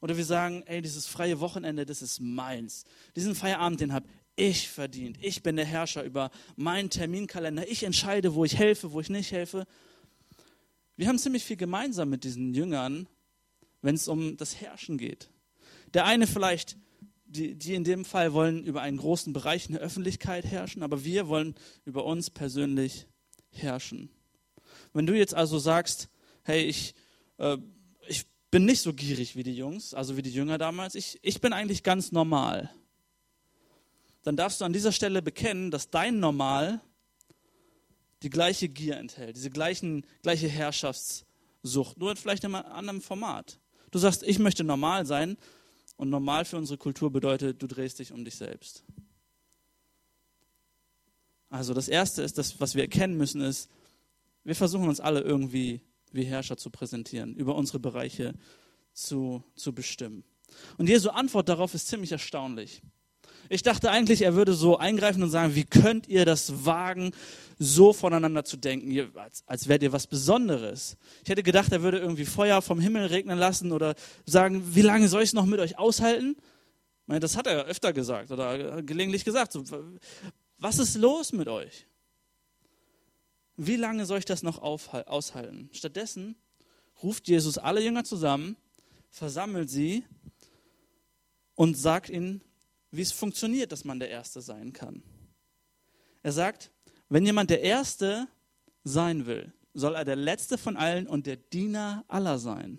Oder 0.03 0.19
wir 0.19 0.27
sagen, 0.27 0.63
ey, 0.67 0.83
dieses 0.83 1.07
freie 1.07 1.41
Wochenende, 1.41 1.87
das 1.87 2.03
ist 2.03 2.21
meins. 2.21 2.85
Diesen 3.17 3.35
Feierabend, 3.35 3.81
den 3.81 3.95
habe 3.95 4.07
ich 4.37 4.69
verdient. 4.69 5.17
Ich 5.23 5.43
bin 5.43 5.57
der 5.57 5.65
Herrscher 5.65 6.05
über 6.05 6.31
meinen 6.57 6.91
Terminkalender. 6.91 7.67
Ich 7.67 7.83
entscheide, 7.83 8.35
wo 8.35 8.45
ich 8.45 8.59
helfe, 8.59 8.93
wo 8.93 9.01
ich 9.01 9.09
nicht 9.09 9.33
helfe. 9.33 9.67
Wir 10.99 11.09
haben 11.09 11.19
ziemlich 11.19 11.43
viel 11.43 11.57
gemeinsam 11.57 12.11
mit 12.11 12.23
diesen 12.25 12.53
Jüngern, 12.53 13.09
wenn 13.81 13.95
es 13.95 14.09
um 14.09 14.37
das 14.37 14.61
Herrschen 14.61 14.99
geht. 14.99 15.31
Der 15.95 16.05
eine 16.05 16.27
vielleicht 16.27 16.77
die, 17.27 17.55
die 17.55 17.75
in 17.75 17.85
dem 17.85 18.05
Fall 18.05 18.33
wollen 18.33 18.65
über 18.65 18.83
einen 18.83 18.97
großen 18.97 19.33
Bereich 19.33 19.67
in 19.67 19.73
der 19.73 19.83
Öffentlichkeit 19.83 20.45
herrschen, 20.45 20.83
aber 20.83 21.05
wir 21.05 21.29
wollen 21.29 21.55
über 21.85 22.05
uns 22.05 22.31
persönlich 22.31 23.07
herrschen. 23.51 24.11
Wenn 24.93 25.07
du 25.07 25.17
jetzt 25.17 25.35
also 25.35 25.59
sagst, 25.59 26.09
hey, 26.43 26.63
ich, 26.65 26.95
äh, 27.39 27.59
ich 28.09 28.27
bin 28.51 28.65
nicht 28.65 28.81
so 28.81 28.95
gierig 28.95 29.37
wie 29.37 29.43
die 29.43 29.57
Jungs, 29.57 29.93
also 29.93 30.17
wie 30.17 30.23
die 30.23 30.31
Jünger 30.31 30.59
damals, 30.59 30.95
ich, 30.95 31.19
ich 31.23 31.41
bin 31.41 31.53
eigentlich 31.53 31.83
ganz 31.83 32.13
normal, 32.13 32.71
dann 34.23 34.37
darfst 34.37 34.61
du 34.61 34.65
an 34.65 34.73
dieser 34.73 34.93
Stelle 34.93 35.23
bekennen, 35.23 35.71
dass 35.71 35.91
dein 35.91 36.19
Normal 36.19 36.81
die 38.23 38.31
gleiche 38.31 38.69
Gier 38.69 38.97
enthält, 38.97 39.37
diese 39.37 39.51
gleichen, 39.51 40.05
gleiche 40.23 40.49
Herrschaftssucht, 40.49 41.97
nur 41.97 42.17
vielleicht 42.17 42.43
in 42.43 42.55
einem 42.55 42.73
anderen 42.73 43.01
Format. 43.01 43.61
Du 43.93 43.99
sagst, 43.99 44.25
ich 44.25 44.39
möchte 44.39 44.65
normal 44.65 45.07
sein, 45.07 45.37
und 45.97 46.11
normal 46.11 46.45
für 46.45 46.57
unsere 46.57 46.79
Kultur 46.79 47.11
bedeutet, 47.11 47.63
du 47.63 47.67
drehst 47.67 47.99
dich 47.99 48.13
um 48.13 48.25
dich 48.25 48.37
selbst. 48.37 48.85
Also 51.49 51.75
das 51.75 51.89
Erste 51.89 52.23
ist, 52.23 52.39
das, 52.39 52.61
was 52.61 52.75
wir 52.75 52.83
erkennen 52.83 53.17
müssen, 53.17 53.41
ist, 53.41 53.71
wir 54.45 54.55
versuchen 54.55 54.89
uns 54.89 55.01
alle 55.01 55.21
irgendwie 55.21 55.81
wie 56.13 56.25
Herrscher 56.25 56.57
zu 56.57 56.71
präsentieren, 56.71 57.35
über 57.35 57.55
unsere 57.55 57.79
Bereiche 57.79 58.35
zu, 58.93 59.43
zu 59.55 59.75
bestimmen. 59.75 60.25
Und 60.79 60.89
Jesu 60.89 61.11
Antwort 61.11 61.49
darauf 61.49 61.75
ist 61.75 61.89
ziemlich 61.89 62.13
erstaunlich. 62.13 62.83
Ich 63.49 63.63
dachte 63.63 63.91
eigentlich, 63.91 64.23
er 64.23 64.35
würde 64.35 64.55
so 64.55 64.79
eingreifen 64.79 65.23
und 65.23 65.31
sagen, 65.31 65.55
wie 65.55 65.65
könnt 65.65 66.09
ihr 66.09 66.25
das 66.25 66.65
wagen, 66.65 67.13
so 67.59 67.93
voneinander 67.93 68.45
zu 68.45 68.57
denken, 68.57 69.17
als, 69.17 69.43
als 69.47 69.69
wärt 69.69 69.83
ihr 69.83 69.93
was 69.93 70.07
Besonderes. 70.07 70.97
Ich 71.23 71.31
hätte 71.31 71.43
gedacht, 71.43 71.73
er 71.73 71.83
würde 71.83 71.99
irgendwie 71.99 72.27
Feuer 72.27 72.61
vom 72.61 72.81
Himmel 72.81 73.07
regnen 73.07 73.39
lassen 73.39 73.73
oder 73.73 73.95
sagen, 74.27 74.75
wie 74.75 74.83
lange 74.83 75.09
soll 75.09 75.23
ich 75.23 75.31
es 75.31 75.35
noch 75.35 75.47
mit 75.47 75.61
euch 75.61 75.79
aushalten? 75.79 76.37
Das 77.07 77.37
hat 77.37 77.47
er 77.47 77.65
öfter 77.65 77.93
gesagt 77.93 78.31
oder 78.31 78.83
gelegentlich 78.83 79.25
gesagt. 79.25 79.57
Was 80.59 80.79
ist 80.79 80.97
los 80.97 81.33
mit 81.33 81.49
euch? 81.49 81.87
Wie 83.57 83.77
lange 83.77 84.05
soll 84.05 84.19
ich 84.19 84.25
das 84.25 84.43
noch 84.43 84.61
aushalten? 84.61 85.71
Stattdessen 85.73 86.37
ruft 87.03 87.29
Jesus 87.29 87.59
alle 87.59 87.83
Jünger 87.83 88.05
zusammen, 88.05 88.57
versammelt 89.09 89.71
sie 89.71 90.05
und 91.55 91.79
sagt 91.79 92.11
ihnen, 92.11 92.43
wie 92.97 93.03
es 93.03 93.13
funktioniert, 93.13 93.73
dass 93.73 93.85
man 93.85 93.99
der 93.99 94.11
Erste 94.11 94.41
sein 94.41 94.73
kann. 94.73 95.03
Er 96.23 96.33
sagt, 96.33 96.71
wenn 97.09 97.25
jemand 97.25 97.51
der 97.51 97.63
Erste 97.63 98.29
sein 98.85 99.27
will, 99.27 99.53
soll 99.75 99.95
er 99.95 100.05
der 100.05 100.17
Letzte 100.17 100.59
von 100.59 100.77
allen 100.77 101.07
und 101.07 101.27
der 101.27 101.37
Diener 101.37 102.05
aller 102.09 102.39
sein. 102.39 102.79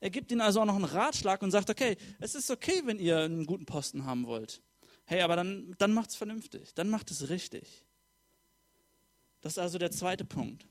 Er 0.00 0.10
gibt 0.10 0.30
ihnen 0.30 0.40
also 0.40 0.60
auch 0.60 0.64
noch 0.64 0.76
einen 0.76 0.84
Ratschlag 0.84 1.42
und 1.42 1.50
sagt, 1.50 1.70
okay, 1.70 1.96
es 2.20 2.34
ist 2.34 2.50
okay, 2.50 2.82
wenn 2.84 2.98
ihr 2.98 3.18
einen 3.18 3.46
guten 3.46 3.66
Posten 3.66 4.04
haben 4.04 4.26
wollt. 4.26 4.62
Hey, 5.04 5.22
aber 5.22 5.36
dann, 5.36 5.74
dann 5.78 5.92
macht 5.92 6.10
es 6.10 6.16
vernünftig, 6.16 6.74
dann 6.74 6.88
macht 6.88 7.10
es 7.10 7.28
richtig. 7.28 7.84
Das 9.40 9.54
ist 9.54 9.58
also 9.58 9.78
der 9.78 9.90
zweite 9.90 10.24
Punkt. 10.24 10.66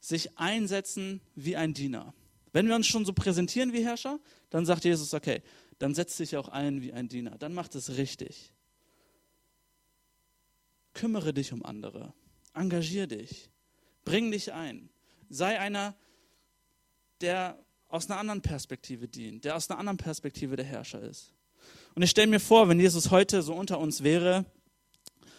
Sich 0.00 0.38
einsetzen 0.38 1.20
wie 1.34 1.56
ein 1.56 1.74
Diener. 1.74 2.14
Wenn 2.52 2.66
wir 2.66 2.74
uns 2.74 2.86
schon 2.86 3.04
so 3.04 3.12
präsentieren 3.12 3.72
wie 3.72 3.84
Herrscher, 3.84 4.18
dann 4.48 4.66
sagt 4.66 4.84
Jesus, 4.84 5.14
okay, 5.14 5.42
dann 5.80 5.94
setz 5.94 6.18
dich 6.18 6.36
auch 6.36 6.48
ein 6.48 6.82
wie 6.82 6.92
ein 6.92 7.08
Diener. 7.08 7.38
Dann 7.38 7.54
macht 7.54 7.74
es 7.74 7.96
richtig. 7.96 8.52
Kümmere 10.92 11.32
dich 11.32 11.54
um 11.54 11.64
andere. 11.64 12.12
Engagier 12.52 13.06
dich. 13.06 13.48
Bring 14.04 14.30
dich 14.30 14.52
ein. 14.52 14.90
Sei 15.30 15.58
einer, 15.58 15.96
der 17.22 17.58
aus 17.88 18.10
einer 18.10 18.20
anderen 18.20 18.42
Perspektive 18.42 19.08
dient, 19.08 19.44
der 19.46 19.56
aus 19.56 19.70
einer 19.70 19.78
anderen 19.78 19.96
Perspektive 19.96 20.54
der 20.54 20.66
Herrscher 20.66 21.00
ist. 21.00 21.32
Und 21.94 22.02
ich 22.02 22.10
stelle 22.10 22.28
mir 22.28 22.40
vor, 22.40 22.68
wenn 22.68 22.78
Jesus 22.78 23.10
heute 23.10 23.40
so 23.40 23.54
unter 23.54 23.78
uns 23.78 24.02
wäre, 24.02 24.44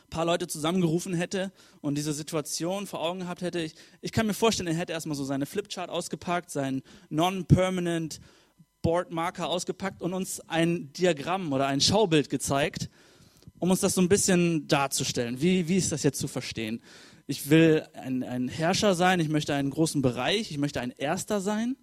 ein 0.05 0.09
paar 0.09 0.25
Leute 0.25 0.47
zusammengerufen 0.47 1.13
hätte 1.13 1.51
und 1.81 1.95
diese 1.99 2.13
Situation 2.13 2.87
vor 2.87 3.01
Augen 3.01 3.19
gehabt 3.19 3.43
hätte, 3.43 3.59
ich, 3.59 3.75
ich 4.01 4.11
kann 4.11 4.25
mir 4.25 4.33
vorstellen, 4.33 4.67
er 4.67 4.73
hätte 4.73 4.93
erstmal 4.93 5.15
so 5.15 5.23
seine 5.23 5.45
Flipchart 5.45 5.91
ausgepackt, 5.91 6.49
sein 6.49 6.81
Non-Permanent 7.09 8.19
Boardmarker 8.81 9.49
ausgepackt 9.49 10.01
und 10.01 10.13
uns 10.13 10.39
ein 10.49 10.91
Diagramm 10.93 11.53
oder 11.53 11.67
ein 11.67 11.81
Schaubild 11.81 12.29
gezeigt, 12.29 12.89
um 13.59 13.71
uns 13.71 13.81
das 13.81 13.93
so 13.93 14.01
ein 14.01 14.09
bisschen 14.09 14.67
darzustellen. 14.67 15.41
Wie, 15.41 15.67
wie 15.67 15.77
ist 15.77 15.91
das 15.91 16.03
jetzt 16.03 16.19
zu 16.19 16.27
verstehen? 16.27 16.81
ich 17.31 17.49
will 17.49 17.87
ein, 17.93 18.23
ein 18.23 18.49
Herrscher 18.49 18.93
sein, 18.93 19.21
ich 19.21 19.29
möchte 19.29 19.53
einen 19.53 19.69
großen 19.69 20.01
Bereich, 20.01 20.51
ich 20.51 20.57
möchte 20.57 20.81
ein 20.81 20.91
Erster 20.91 21.39
sein 21.39 21.77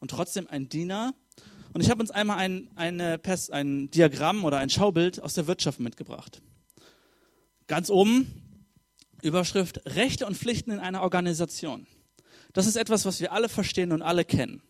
und 0.00 0.10
trotzdem 0.10 0.48
ein 0.48 0.68
Diener. 0.68 1.14
Und 1.72 1.80
ich 1.80 1.90
habe 1.90 2.00
uns 2.00 2.10
einmal 2.10 2.38
ein, 2.38 2.68
eine, 2.74 3.20
ein 3.52 3.90
Diagramm 3.90 4.44
oder 4.44 4.58
ein 4.58 4.68
Schaubild 4.68 5.22
aus 5.22 5.34
der 5.34 5.46
Wirtschaft 5.46 5.78
mitgebracht. 5.78 6.42
Ganz 7.68 7.88
oben 7.88 8.66
Überschrift 9.22 9.80
Rechte 9.86 10.26
und 10.26 10.36
Pflichten 10.36 10.72
in 10.72 10.80
einer 10.80 11.02
Organisation. 11.02 11.86
Das 12.52 12.66
ist 12.66 12.74
etwas, 12.74 13.04
was 13.04 13.20
wir 13.20 13.32
alle 13.32 13.48
verstehen 13.48 13.92
und 13.92 14.02
alle 14.02 14.24
kennen. 14.24 14.60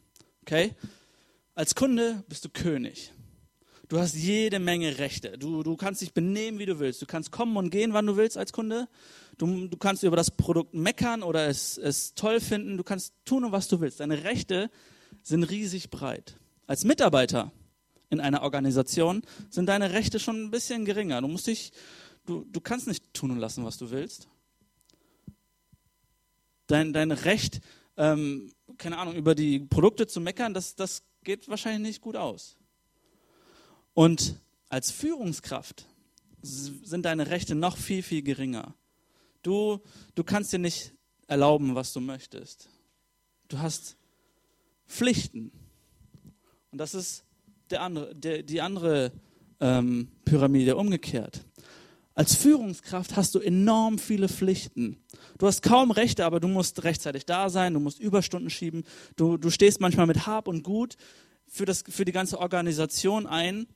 Okay? 0.43 0.75
Als 1.55 1.75
Kunde 1.75 2.25
bist 2.29 2.47
du 2.47 2.49
König. 2.49 3.13
Du 3.89 3.99
hast 3.99 4.15
jede 4.15 4.59
Menge 4.59 4.97
Rechte. 4.97 5.37
Du, 5.37 5.63
du 5.63 5.77
kannst 5.77 6.01
dich 6.01 6.15
benehmen, 6.15 6.59
wie 6.59 6.65
du 6.65 6.79
willst. 6.79 7.03
Du 7.03 7.07
kannst 7.07 7.31
kommen 7.31 7.59
und 7.59 7.69
gehen, 7.69 7.93
wann 7.93 8.07
du 8.07 8.17
willst 8.17 8.39
als 8.39 8.55
Kunde. 8.55 8.89
Du, 9.37 9.69
du 9.69 9.77
kannst 9.77 10.03
über 10.03 10.17
das 10.17 10.31
Produkt 10.31 10.73
meckern 10.73 11.23
oder 11.23 11.47
es, 11.49 11.77
es 11.77 12.15
toll 12.15 12.41
finden. 12.41 12.79
Du 12.79 12.85
kannst 12.85 13.13
tun, 13.27 13.45
was 13.53 13.69
du 13.69 13.83
willst. 13.83 14.01
Deine 14.01 14.25
Rechte 14.25 14.71
sind 15.23 15.45
riesig 15.45 15.91
breit. 15.91 16.39
Als 16.67 16.85
Mitarbeiter 16.85 17.53
in 18.09 18.19
einer 18.19 18.43
Organisation 18.43 19.21
sind 19.51 19.67
deine 19.67 19.93
Rechte 19.93 20.19
schon 20.19 20.45
ein 20.45 20.51
bisschen 20.51 20.87
geringer. 20.87 21.21
Du 21.21 21.29
musst 21.29 21.47
dich, 21.47 21.73
du, 22.25 22.47
du 22.51 22.63
kannst 22.63 22.87
nicht 22.87 23.13
tun 23.13 23.31
und 23.31 23.39
lassen, 23.39 23.63
was 23.63 23.77
du 23.77 23.91
willst. 23.91 24.27
Dein, 26.67 26.95
dein 26.95 27.11
Recht, 27.11 27.61
ähm, 27.99 28.55
keine 28.79 28.97
Ahnung, 28.97 29.17
über 29.17 29.35
die 29.35 29.59
Produkte 29.59 30.07
zu 30.07 30.19
meckern, 30.19 30.55
das, 30.55 30.77
das 30.77 31.03
geht 31.25 31.49
wahrscheinlich 31.49 31.83
nicht 31.83 32.01
gut 32.01 32.17
aus. 32.17 32.57
Und 33.95 34.37
als 34.69 34.91
Führungskraft 34.91 35.87
sind 36.43 37.05
deine 37.05 37.29
Rechte 37.29 37.55
noch 37.55 37.77
viel, 37.77 38.03
viel 38.03 38.23
geringer. 38.23 38.75
Du, 39.43 39.81
du 40.15 40.25
kannst 40.25 40.53
dir 40.53 40.59
nicht 40.59 40.93
erlauben, 41.27 41.75
was 41.75 41.93
du 41.93 42.01
möchtest. 42.01 42.69
Du 43.49 43.59
hast 43.59 43.97
Pflichten. 44.87 45.53
Und 46.71 46.79
das 46.79 46.95
ist 46.95 47.25
der 47.71 47.83
andere, 47.83 48.15
der, 48.15 48.43
die 48.43 48.61
andere 48.61 49.13
ähm, 49.61 50.09
Pyramide 50.25 50.77
umgekehrt. 50.77 51.45
Als 52.15 52.37
Führungskraft 52.37 53.17
hast 53.17 53.35
du 53.35 53.41
enorm 53.41 53.99
viele 53.99 54.29
Pflichten. 54.29 55.03
Du 55.39 55.47
hast 55.47 55.63
kaum 55.63 55.91
Rechte, 55.91 56.27
aber 56.27 56.41
du 56.41 56.49
musst 56.49 56.85
rechtzeitig 56.85 57.25
da 57.25 57.49
sein, 57.49 57.75
du 57.75 57.81
musst 57.81 58.01
Überstunden 58.01 58.51
schieben, 58.51 58.85
du, 59.17 59.39
du 59.39 59.51
stehst 59.51 59.81
manchmal 59.81 60.07
mit 60.07 60.27
Hab 60.27 60.47
und 60.47 60.63
Gut 60.63 60.97
für, 61.47 61.65
das, 61.65 61.85
für 61.89 62.05
die 62.05 62.13
ganze 62.13 62.39
Organisation 62.39 63.27
ein 63.27 63.67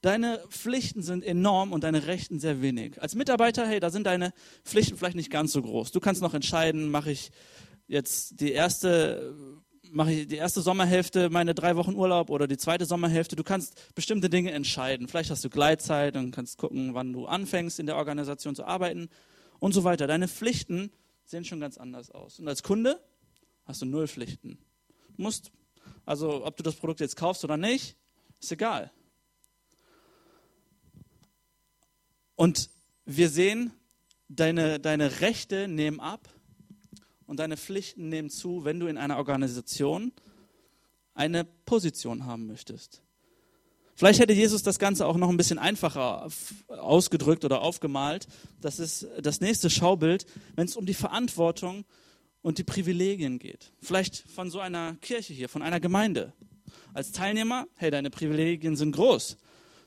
Deine 0.00 0.40
Pflichten 0.48 1.02
sind 1.02 1.24
enorm 1.24 1.72
und 1.72 1.82
deine 1.82 2.06
Rechten 2.06 2.38
sehr 2.38 2.62
wenig. 2.62 3.02
Als 3.02 3.16
Mitarbeiter, 3.16 3.66
hey, 3.66 3.80
da 3.80 3.90
sind 3.90 4.06
deine 4.06 4.32
Pflichten 4.64 4.96
vielleicht 4.96 5.16
nicht 5.16 5.30
ganz 5.30 5.52
so 5.52 5.60
groß. 5.60 5.90
Du 5.90 5.98
kannst 5.98 6.22
noch 6.22 6.34
entscheiden, 6.34 6.88
mache 6.88 7.10
ich 7.10 7.32
jetzt 7.88 8.40
die 8.40 8.52
erste, 8.52 9.34
mache 9.92 10.12
ich 10.12 10.28
die 10.28 10.36
erste 10.36 10.62
Sommerhälfte 10.62 11.30
meine 11.30 11.54
drei 11.54 11.76
Wochen 11.76 11.94
Urlaub 11.94 12.30
oder 12.30 12.46
die 12.46 12.56
zweite 12.56 12.86
Sommerhälfte. 12.86 13.36
Du 13.36 13.44
kannst 13.44 13.94
bestimmte 13.94 14.30
Dinge 14.30 14.52
entscheiden. 14.52 15.08
Vielleicht 15.08 15.30
hast 15.30 15.44
du 15.44 15.50
Gleitzeit 15.50 16.16
und 16.16 16.30
kannst 16.30 16.58
gucken, 16.58 16.94
wann 16.94 17.12
du 17.12 17.26
anfängst 17.26 17.78
in 17.80 17.86
der 17.86 17.96
Organisation 17.96 18.54
zu 18.54 18.64
arbeiten 18.64 19.08
und 19.58 19.72
so 19.72 19.84
weiter. 19.84 20.06
Deine 20.06 20.28
Pflichten 20.28 20.90
sehen 21.24 21.44
schon 21.44 21.60
ganz 21.60 21.78
anders 21.78 22.10
aus. 22.10 22.38
Und 22.38 22.48
als 22.48 22.62
Kunde 22.62 23.00
hast 23.64 23.82
du 23.82 23.86
null 23.86 24.08
Pflichten. 24.08 24.58
Du 25.16 25.22
musst, 25.22 25.52
also 26.06 26.44
ob 26.44 26.56
du 26.56 26.62
das 26.62 26.74
Produkt 26.74 27.00
jetzt 27.00 27.16
kaufst 27.16 27.44
oder 27.44 27.56
nicht, 27.56 27.96
ist 28.40 28.52
egal. 28.52 28.90
Und 32.34 32.70
wir 33.04 33.28
sehen, 33.28 33.72
deine, 34.28 34.78
deine 34.78 35.20
Rechte 35.20 35.68
nehmen 35.68 36.00
ab 36.00 36.28
und 37.28 37.38
deine 37.38 37.56
Pflichten 37.56 38.08
nehmen 38.08 38.30
zu, 38.30 38.64
wenn 38.64 38.80
du 38.80 38.86
in 38.86 38.98
einer 38.98 39.18
Organisation 39.18 40.12
eine 41.14 41.44
Position 41.44 42.24
haben 42.24 42.46
möchtest. 42.46 43.02
Vielleicht 43.94 44.20
hätte 44.20 44.32
Jesus 44.32 44.62
das 44.62 44.78
Ganze 44.78 45.06
auch 45.06 45.16
noch 45.16 45.28
ein 45.28 45.36
bisschen 45.36 45.58
einfacher 45.58 46.28
ausgedrückt 46.68 47.44
oder 47.44 47.60
aufgemalt. 47.60 48.28
Das 48.60 48.78
ist 48.78 49.06
das 49.20 49.40
nächste 49.40 49.70
Schaubild, 49.70 50.24
wenn 50.54 50.66
es 50.66 50.76
um 50.76 50.86
die 50.86 50.94
Verantwortung 50.94 51.84
und 52.40 52.58
die 52.58 52.64
Privilegien 52.64 53.38
geht. 53.38 53.72
Vielleicht 53.82 54.24
von 54.30 54.50
so 54.50 54.60
einer 54.60 54.94
Kirche 55.00 55.34
hier, 55.34 55.48
von 55.48 55.62
einer 55.62 55.80
Gemeinde. 55.80 56.32
Als 56.94 57.12
Teilnehmer, 57.12 57.66
hey, 57.76 57.90
deine 57.90 58.10
Privilegien 58.10 58.76
sind 58.76 58.92
groß. 58.92 59.36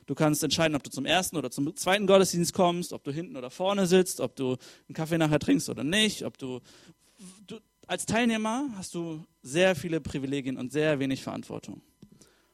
Du 0.05 0.13
kannst 0.13 0.43
entscheiden, 0.43 0.75
ob 0.75 0.83
du 0.83 0.89
zum 0.89 1.05
ersten 1.05 1.37
oder 1.37 1.49
zum 1.49 1.73
zweiten 1.75 2.05
Gottesdienst 2.05 2.53
kommst, 2.53 2.91
ob 2.91 3.03
du 3.05 3.11
hinten 3.11 3.37
oder 3.37 3.49
vorne 3.49 3.87
sitzt, 3.87 4.19
ob 4.19 4.35
du 4.35 4.57
einen 4.87 4.93
Kaffee 4.93 5.17
nachher 5.17 5.39
trinkst 5.39 5.69
oder 5.69 5.85
nicht, 5.85 6.25
ob 6.25 6.37
du, 6.37 6.59
du 7.47 7.59
als 7.87 8.05
Teilnehmer 8.05 8.69
hast 8.77 8.95
du 8.95 9.25
sehr 9.41 9.75
viele 9.75 9.99
Privilegien 9.99 10.57
und 10.57 10.71
sehr 10.71 10.99
wenig 10.99 11.23
Verantwortung. 11.23 11.81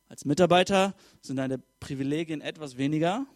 Als 0.10 0.26
Mitarbeiter 0.26 0.96
sind 1.22 1.36
deine 1.36 1.60
Privilegien 1.80 2.42
etwas 2.42 2.78
weniger, 2.78 3.28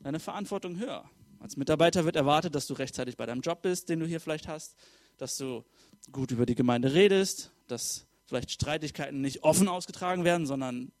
deine 0.00 0.20
Verantwortung 0.20 0.78
höher. 0.78 1.08
Als 1.38 1.56
Mitarbeiter 1.56 2.04
wird 2.04 2.16
erwartet, 2.16 2.54
dass 2.54 2.66
du 2.66 2.74
rechtzeitig 2.74 3.16
bei 3.16 3.24
deinem 3.24 3.40
Job 3.40 3.62
bist, 3.62 3.88
den 3.88 4.00
du 4.00 4.06
hier 4.06 4.20
vielleicht 4.20 4.46
hast, 4.46 4.76
dass 5.16 5.38
du 5.38 5.64
gut 6.12 6.32
über 6.32 6.44
die 6.44 6.54
Gemeinde 6.54 6.92
redest, 6.92 7.50
dass 7.66 8.06
vielleicht 8.26 8.50
Streitigkeiten 8.50 9.20
nicht 9.22 9.42
offen 9.42 9.68
ausgetragen 9.68 10.24
werden, 10.24 10.46
sondern 10.46 10.92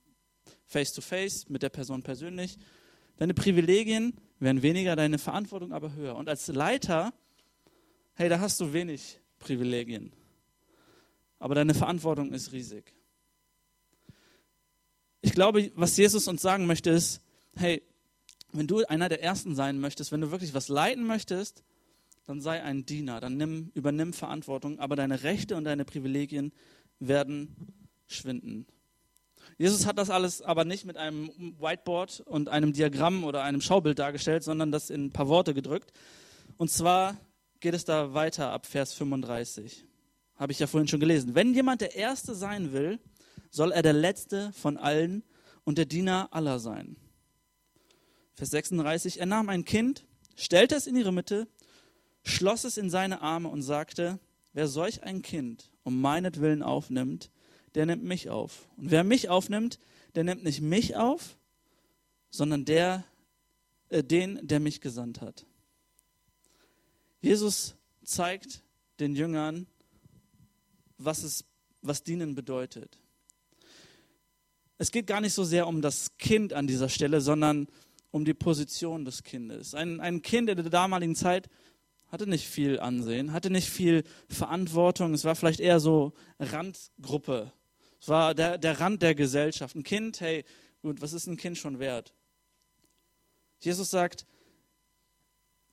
face 0.64 0.92
to 0.94 1.02
face 1.02 1.48
mit 1.48 1.62
der 1.62 1.68
Person 1.68 2.02
persönlich. 2.02 2.56
Deine 3.18 3.34
Privilegien 3.34 4.14
werden 4.38 4.62
weniger, 4.62 4.96
deine 4.96 5.18
Verantwortung 5.18 5.72
aber 5.72 5.92
höher. 5.92 6.16
Und 6.16 6.28
als 6.28 6.48
Leiter, 6.48 7.12
hey, 8.20 8.28
da 8.28 8.38
hast 8.38 8.60
du 8.60 8.74
wenig 8.74 9.18
Privilegien. 9.38 10.12
Aber 11.38 11.54
deine 11.54 11.72
Verantwortung 11.72 12.34
ist 12.34 12.52
riesig. 12.52 12.92
Ich 15.22 15.32
glaube, 15.32 15.72
was 15.74 15.96
Jesus 15.96 16.28
uns 16.28 16.42
sagen 16.42 16.66
möchte, 16.66 16.90
ist, 16.90 17.22
hey, 17.56 17.82
wenn 18.52 18.66
du 18.66 18.84
einer 18.84 19.08
der 19.08 19.22
Ersten 19.22 19.54
sein 19.54 19.80
möchtest, 19.80 20.12
wenn 20.12 20.20
du 20.20 20.30
wirklich 20.30 20.52
was 20.52 20.68
leiten 20.68 21.06
möchtest, 21.06 21.64
dann 22.26 22.42
sei 22.42 22.62
ein 22.62 22.84
Diener, 22.84 23.20
dann 23.20 23.38
nimm, 23.38 23.70
übernimm 23.72 24.12
Verantwortung, 24.12 24.78
aber 24.80 24.96
deine 24.96 25.22
Rechte 25.22 25.56
und 25.56 25.64
deine 25.64 25.86
Privilegien 25.86 26.52
werden 26.98 27.56
schwinden. 28.06 28.66
Jesus 29.56 29.86
hat 29.86 29.96
das 29.96 30.10
alles 30.10 30.42
aber 30.42 30.66
nicht 30.66 30.84
mit 30.84 30.98
einem 30.98 31.30
Whiteboard 31.58 32.20
und 32.26 32.50
einem 32.50 32.74
Diagramm 32.74 33.24
oder 33.24 33.44
einem 33.44 33.62
Schaubild 33.62 33.98
dargestellt, 33.98 34.42
sondern 34.42 34.70
das 34.70 34.90
in 34.90 35.06
ein 35.06 35.10
paar 35.10 35.28
Worte 35.28 35.54
gedrückt. 35.54 35.94
Und 36.58 36.70
zwar 36.70 37.16
geht 37.60 37.74
es 37.74 37.84
da 37.84 38.14
weiter 38.14 38.50
ab 38.50 38.66
Vers 38.66 38.94
35. 38.94 39.86
Habe 40.36 40.52
ich 40.52 40.58
ja 40.58 40.66
vorhin 40.66 40.88
schon 40.88 41.00
gelesen. 41.00 41.34
Wenn 41.34 41.54
jemand 41.54 41.82
der 41.82 41.94
Erste 41.94 42.34
sein 42.34 42.72
will, 42.72 42.98
soll 43.50 43.72
er 43.72 43.82
der 43.82 43.92
Letzte 43.92 44.52
von 44.52 44.76
allen 44.76 45.22
und 45.64 45.78
der 45.78 45.84
Diener 45.84 46.28
aller 46.32 46.58
sein. 46.58 46.96
Vers 48.34 48.50
36. 48.50 49.20
Er 49.20 49.26
nahm 49.26 49.48
ein 49.48 49.64
Kind, 49.64 50.06
stellte 50.36 50.74
es 50.74 50.86
in 50.86 50.96
ihre 50.96 51.12
Mitte, 51.12 51.46
schloss 52.22 52.64
es 52.64 52.78
in 52.78 52.88
seine 52.88 53.20
Arme 53.20 53.48
und 53.48 53.62
sagte, 53.62 54.18
wer 54.52 54.66
solch 54.66 55.02
ein 55.02 55.22
Kind 55.22 55.70
um 55.82 56.00
meinetwillen 56.00 56.62
aufnimmt, 56.62 57.30
der 57.74 57.86
nimmt 57.86 58.04
mich 58.04 58.30
auf. 58.30 58.68
Und 58.76 58.90
wer 58.90 59.04
mich 59.04 59.28
aufnimmt, 59.28 59.78
der 60.14 60.24
nimmt 60.24 60.42
nicht 60.42 60.60
mich 60.60 60.96
auf, 60.96 61.36
sondern 62.30 62.64
der, 62.64 63.04
äh, 63.88 64.02
den, 64.02 64.38
der 64.42 64.60
mich 64.60 64.80
gesandt 64.80 65.20
hat. 65.20 65.46
Jesus 67.20 67.76
zeigt 68.02 68.62
den 68.98 69.14
Jüngern, 69.14 69.66
was, 70.98 71.22
es, 71.22 71.44
was 71.82 72.02
Dienen 72.02 72.34
bedeutet. 72.34 72.98
Es 74.78 74.90
geht 74.90 75.06
gar 75.06 75.20
nicht 75.20 75.34
so 75.34 75.44
sehr 75.44 75.66
um 75.66 75.82
das 75.82 76.16
Kind 76.16 76.52
an 76.52 76.66
dieser 76.66 76.88
Stelle, 76.88 77.20
sondern 77.20 77.68
um 78.10 78.24
die 78.24 78.34
Position 78.34 79.04
des 79.04 79.22
Kindes. 79.22 79.74
Ein, 79.74 80.00
ein 80.00 80.22
Kind 80.22 80.48
in 80.48 80.56
der 80.56 80.70
damaligen 80.70 81.14
Zeit 81.14 81.48
hatte 82.08 82.26
nicht 82.26 82.48
viel 82.48 82.80
Ansehen, 82.80 83.32
hatte 83.32 83.50
nicht 83.50 83.68
viel 83.68 84.04
Verantwortung. 84.28 85.14
Es 85.14 85.24
war 85.24 85.36
vielleicht 85.36 85.60
eher 85.60 85.80
so 85.80 86.12
Randgruppe 86.38 87.52
es 88.00 88.08
war 88.08 88.34
der, 88.34 88.56
der 88.56 88.80
Rand 88.80 89.02
der 89.02 89.14
Gesellschaft. 89.14 89.76
Ein 89.76 89.82
Kind, 89.82 90.20
hey, 90.20 90.44
gut, 90.80 91.02
was 91.02 91.12
ist 91.12 91.26
ein 91.26 91.36
Kind 91.36 91.58
schon 91.58 91.78
wert? 91.78 92.14
Jesus 93.60 93.90
sagt, 93.90 94.26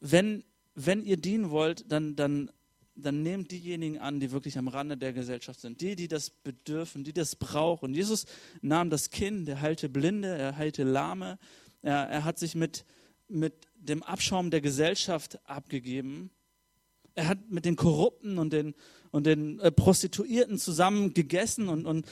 wenn, 0.02 0.44
wenn 0.80 1.04
ihr 1.04 1.18
dienen 1.18 1.50
wollt, 1.50 1.92
dann, 1.92 2.16
dann, 2.16 2.52
dann 2.96 3.24
nehmt 3.24 3.52
diejenigen 3.52 3.98
an, 3.98 4.20
die 4.20 4.32
wirklich 4.32 4.60
am 4.60 4.68
Rande 4.68 4.96
der 4.96 5.12
Gesellschaft 5.12 5.60
sind. 5.60 5.82
Die, 5.82 5.96
die 5.96 6.08
das 6.08 6.30
bedürfen, 6.30 7.04
die 7.04 7.14
das 7.14 7.36
brauchen. 7.36 7.96
Jesus 7.96 8.26
nahm 8.62 8.92
das 8.92 9.10
Kind, 9.10 9.50
er 9.50 9.60
heilte 9.62 9.90
Blinde, 9.90 10.28
er 10.28 10.56
heilte 10.56 10.84
Lahme. 10.84 11.40
Er, 11.82 12.08
er 12.10 12.24
hat 12.26 12.38
sich 12.38 12.54
mit, 12.54 12.86
mit 13.28 13.54
dem 13.76 14.04
Abschaum 14.04 14.52
der 14.52 14.62
Gesellschaft 14.62 15.40
abgegeben. 15.50 16.30
Er 17.16 17.28
hat 17.28 17.50
mit 17.50 17.66
den 17.66 17.76
Korrupten 17.76 18.38
und 18.38 18.54
den, 18.54 18.76
und 19.10 19.26
den 19.26 19.60
äh, 19.60 19.72
Prostituierten 19.72 20.60
zusammen 20.60 21.16
gegessen 21.16 21.70
und, 21.70 21.88
und 21.88 22.06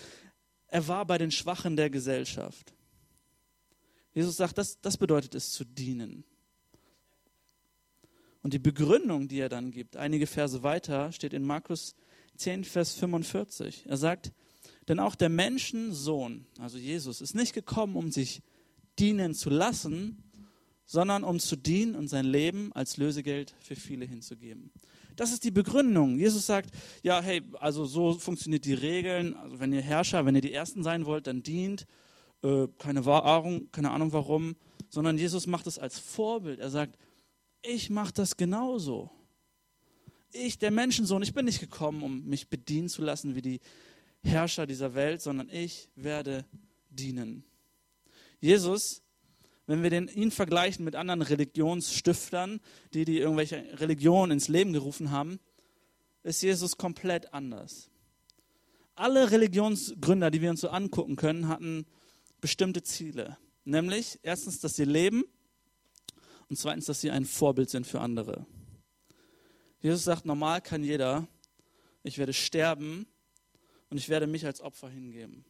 er 0.66 0.88
war 0.88 1.06
bei 1.06 1.20
den 1.20 1.30
Schwachen 1.30 1.76
der 1.76 1.92
Gesellschaft. 1.92 2.74
Jesus 4.16 4.38
sagt, 4.38 4.58
das, 4.58 4.82
das 4.82 4.98
bedeutet 4.98 5.36
es 5.36 5.52
zu 5.52 5.66
dienen. 5.66 6.24
Und 8.46 8.54
die 8.54 8.60
Begründung, 8.60 9.28
die 9.28 9.40
er 9.40 9.50
dann 9.50 9.72
gibt, 9.72 9.98
einige 9.98 10.28
Verse 10.28 10.62
weiter, 10.62 11.12
steht 11.12 11.34
in 11.34 11.44
Markus 11.44 11.96
10, 12.38 12.64
Vers 12.64 12.94
45. 12.94 13.86
Er 13.88 13.98
sagt, 13.98 14.34
denn 14.88 15.00
auch 15.00 15.16
der 15.16 15.30
Menschensohn, 15.30 16.46
also 16.60 16.78
Jesus, 16.78 17.22
ist 17.22 17.34
nicht 17.34 17.54
gekommen, 17.54 17.96
um 17.96 18.12
sich 18.12 18.44
dienen 19.00 19.34
zu 19.34 19.50
lassen, 19.50 20.22
sondern 20.86 21.24
um 21.24 21.40
zu 21.40 21.56
dienen 21.56 21.96
und 21.96 22.08
sein 22.08 22.28
Leben 22.28 22.72
als 22.74 22.98
Lösegeld 22.98 23.56
für 23.62 23.76
viele 23.76 24.06
hinzugeben. 24.06 24.70
Das 25.16 25.34
ist 25.34 25.44
die 25.44 25.50
Begründung. 25.50 26.20
Jesus 26.20 26.46
sagt, 26.46 26.70
ja, 27.02 27.24
hey, 27.24 27.42
also 27.60 27.86
so 27.86 28.14
funktioniert 28.14 28.66
die 28.66 28.76
Regeln. 28.76 29.36
Also 29.38 29.60
wenn 29.60 29.74
ihr 29.74 29.82
Herrscher, 29.82 30.24
wenn 30.28 30.36
ihr 30.36 30.42
die 30.42 30.54
Ersten 30.54 30.84
sein 30.84 31.08
wollt, 31.08 31.26
dann 31.26 31.42
dient. 31.42 31.88
Äh, 32.44 32.68
keine, 32.78 33.04
Ahnung, 33.08 33.70
keine 33.72 33.90
Ahnung 33.90 34.14
warum, 34.14 34.56
sondern 34.90 35.18
Jesus 35.18 35.48
macht 35.48 35.66
es 35.66 35.80
als 35.80 35.98
Vorbild. 35.98 36.60
Er 36.60 36.70
sagt, 36.70 37.00
ich 37.68 37.90
mache 37.90 38.14
das 38.14 38.38
genauso. 38.38 39.10
Ich, 40.32 40.60
der 40.60 40.72
Menschensohn, 40.72 41.22
ich 41.22 41.34
bin 41.34 41.46
nicht 41.46 41.60
gekommen, 41.60 42.04
um 42.04 42.26
mich 42.26 42.50
bedienen 42.50 42.90
zu 42.90 43.02
lassen 43.02 43.36
wie 43.36 43.42
die 43.42 43.60
Herrscher 44.24 44.66
dieser 44.66 44.96
Welt, 44.96 45.22
sondern 45.22 45.50
ich 45.50 45.90
werde 45.96 46.46
dienen. 46.90 47.44
Jesus, 48.40 49.02
wenn 49.66 49.82
wir 49.82 49.90
den, 49.90 50.08
ihn 50.08 50.32
vergleichen 50.32 50.84
mit 50.84 50.96
anderen 50.96 51.22
Religionsstiftern, 51.22 52.60
die 52.94 53.06
die 53.06 53.20
irgendwelche 53.20 53.64
Religionen 53.80 54.34
ins 54.34 54.48
Leben 54.48 54.74
gerufen 54.74 55.12
haben, 55.12 55.40
ist 56.24 56.42
Jesus 56.42 56.78
komplett 56.78 57.34
anders. 57.34 57.90
Alle 58.96 59.32
Religionsgründer, 59.32 60.32
die 60.32 60.42
wir 60.42 60.50
uns 60.50 60.62
so 60.62 60.70
angucken 60.70 61.16
können, 61.16 61.48
hatten 61.48 61.86
bestimmte 62.42 62.84
Ziele. 62.84 63.38
Nämlich 63.64 64.20
erstens, 64.22 64.60
dass 64.60 64.76
sie 64.76 64.86
leben 64.86 65.24
und 66.50 66.58
zweitens, 66.58 66.86
dass 66.86 67.02
sie 67.02 67.12
ein 67.12 67.26
Vorbild 67.26 67.70
sind 67.70 67.88
für 67.88 68.02
andere. 68.02 68.46
Jesus 69.82 70.04
sagt, 70.04 70.26
normal 70.26 70.62
kann 70.62 70.84
jeder, 70.84 71.28
ich 72.04 72.18
werde 72.18 72.34
sterben 72.34 73.08
und 73.90 73.98
ich 73.98 74.10
werde 74.10 74.28
mich 74.28 74.46
als 74.46 74.62
Opfer 74.62 74.90
hingeben. 74.90 75.46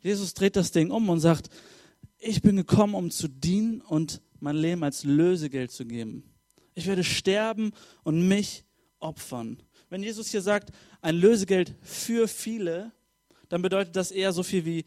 Jesus 0.00 0.34
dreht 0.34 0.56
das 0.56 0.72
Ding 0.72 0.90
um 0.90 1.08
und 1.08 1.20
sagt, 1.20 1.48
ich 2.18 2.42
bin 2.42 2.56
gekommen, 2.56 2.94
um 2.94 3.10
zu 3.10 3.28
dienen 3.28 3.80
und 3.80 4.22
mein 4.40 4.56
Leben 4.56 4.82
als 4.82 5.04
Lösegeld 5.04 5.70
zu 5.70 5.86
geben. 5.86 6.24
Ich 6.74 6.86
werde 6.86 7.04
sterben 7.04 7.72
und 8.02 8.28
mich 8.28 8.64
opfern. 8.98 9.62
Wenn 9.88 10.02
Jesus 10.02 10.30
hier 10.30 10.42
sagt, 10.42 10.70
ein 11.00 11.16
Lösegeld 11.16 11.74
für 11.82 12.28
viele, 12.28 12.92
dann 13.48 13.62
bedeutet 13.62 13.96
das 13.96 14.10
eher 14.10 14.32
so 14.32 14.42
viel 14.42 14.64
wie 14.64 14.84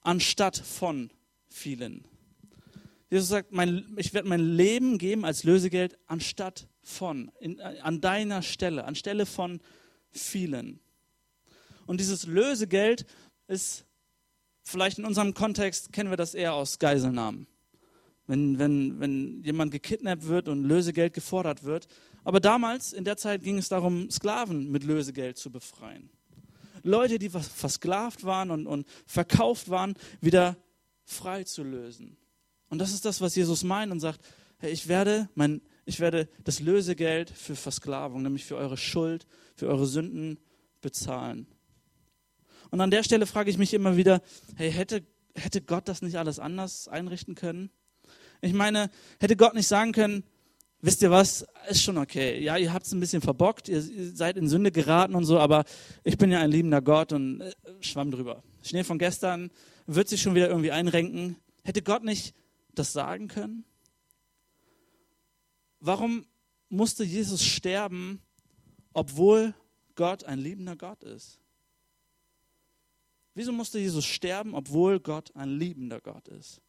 anstatt 0.00 0.56
von 0.56 1.10
vielen. 1.48 2.06
Jesus 3.14 3.28
sagt, 3.28 3.52
mein, 3.52 3.94
ich 3.96 4.12
werde 4.12 4.28
mein 4.28 4.56
Leben 4.56 4.98
geben 4.98 5.24
als 5.24 5.44
Lösegeld 5.44 5.96
anstatt 6.08 6.66
von, 6.82 7.30
in, 7.38 7.60
an 7.60 8.00
deiner 8.00 8.42
Stelle, 8.42 8.86
anstelle 8.86 9.24
von 9.24 9.60
vielen. 10.10 10.80
Und 11.86 12.00
dieses 12.00 12.26
Lösegeld 12.26 13.06
ist, 13.46 13.86
vielleicht 14.64 14.98
in 14.98 15.04
unserem 15.04 15.32
Kontext 15.32 15.92
kennen 15.92 16.10
wir 16.10 16.16
das 16.16 16.34
eher 16.34 16.54
aus 16.54 16.80
Geiselnahmen. 16.80 17.46
Wenn, 18.26 18.58
wenn, 18.58 18.98
wenn 18.98 19.44
jemand 19.44 19.70
gekidnappt 19.70 20.26
wird 20.26 20.48
und 20.48 20.64
Lösegeld 20.64 21.12
gefordert 21.12 21.62
wird. 21.62 21.86
Aber 22.24 22.40
damals, 22.40 22.92
in 22.92 23.04
der 23.04 23.16
Zeit, 23.16 23.44
ging 23.44 23.58
es 23.58 23.68
darum, 23.68 24.10
Sklaven 24.10 24.72
mit 24.72 24.82
Lösegeld 24.82 25.38
zu 25.38 25.52
befreien. 25.52 26.10
Leute, 26.82 27.20
die 27.20 27.30
versklavt 27.30 28.24
waren 28.24 28.50
und, 28.50 28.66
und 28.66 28.88
verkauft 29.06 29.70
waren, 29.70 29.94
wieder 30.20 30.56
frei 31.04 31.44
zu 31.44 31.62
lösen. 31.62 32.16
Und 32.74 32.80
das 32.80 32.92
ist 32.92 33.04
das, 33.04 33.20
was 33.20 33.36
Jesus 33.36 33.62
meint 33.62 33.92
und 33.92 34.00
sagt, 34.00 34.18
hey, 34.58 34.72
ich 34.72 34.88
werde, 34.88 35.28
mein, 35.36 35.62
ich 35.84 36.00
werde 36.00 36.28
das 36.42 36.58
Lösegeld 36.58 37.30
für 37.30 37.54
Versklavung, 37.54 38.20
nämlich 38.20 38.44
für 38.44 38.56
eure 38.56 38.76
Schuld, 38.76 39.28
für 39.54 39.68
eure 39.68 39.86
Sünden 39.86 40.40
bezahlen. 40.80 41.46
Und 42.72 42.80
an 42.80 42.90
der 42.90 43.04
Stelle 43.04 43.26
frage 43.26 43.48
ich 43.48 43.58
mich 43.58 43.74
immer 43.74 43.96
wieder, 43.96 44.22
hey, 44.56 44.72
hätte, 44.72 45.06
hätte 45.36 45.60
Gott 45.60 45.86
das 45.86 46.02
nicht 46.02 46.16
alles 46.16 46.40
anders 46.40 46.88
einrichten 46.88 47.36
können? 47.36 47.70
Ich 48.40 48.54
meine, 48.54 48.90
hätte 49.20 49.36
Gott 49.36 49.54
nicht 49.54 49.68
sagen 49.68 49.92
können, 49.92 50.24
wisst 50.80 51.00
ihr 51.00 51.12
was, 51.12 51.46
ist 51.68 51.84
schon 51.84 51.96
okay. 51.96 52.42
Ja, 52.42 52.56
ihr 52.56 52.72
habt 52.72 52.86
es 52.86 52.92
ein 52.92 52.98
bisschen 52.98 53.22
verbockt, 53.22 53.68
ihr, 53.68 53.84
seid 54.16 54.36
in 54.36 54.48
Sünde 54.48 54.72
geraten 54.72 55.14
und 55.14 55.26
so, 55.26 55.38
aber 55.38 55.62
ich 56.02 56.18
bin 56.18 56.32
ja 56.32 56.40
ein 56.40 56.50
liebender 56.50 56.82
Gott 56.82 57.12
und 57.12 57.40
äh, 57.40 57.52
schwamm 57.78 58.10
drüber. 58.10 58.42
Schnee 58.64 58.82
von 58.82 58.98
gestern 58.98 59.52
wird 59.86 60.08
sich 60.08 60.20
schon 60.20 60.34
wieder 60.34 60.48
irgendwie 60.48 60.72
einrenken. 60.72 61.36
Hätte 61.62 61.80
Gott 61.80 62.02
nicht 62.02 62.34
das 62.78 62.92
sagen 62.92 63.28
können? 63.28 63.64
Warum 65.80 66.26
musste 66.68 67.04
Jesus 67.04 67.44
sterben, 67.44 68.22
obwohl 68.92 69.54
Gott 69.94 70.24
ein 70.24 70.38
liebender 70.38 70.76
Gott 70.76 71.02
ist? 71.04 71.40
Wieso 73.34 73.52
musste 73.52 73.78
Jesus 73.78 74.04
sterben, 74.04 74.54
obwohl 74.54 75.00
Gott 75.00 75.34
ein 75.34 75.50
liebender 75.58 76.00
Gott 76.00 76.28
ist? 76.28 76.60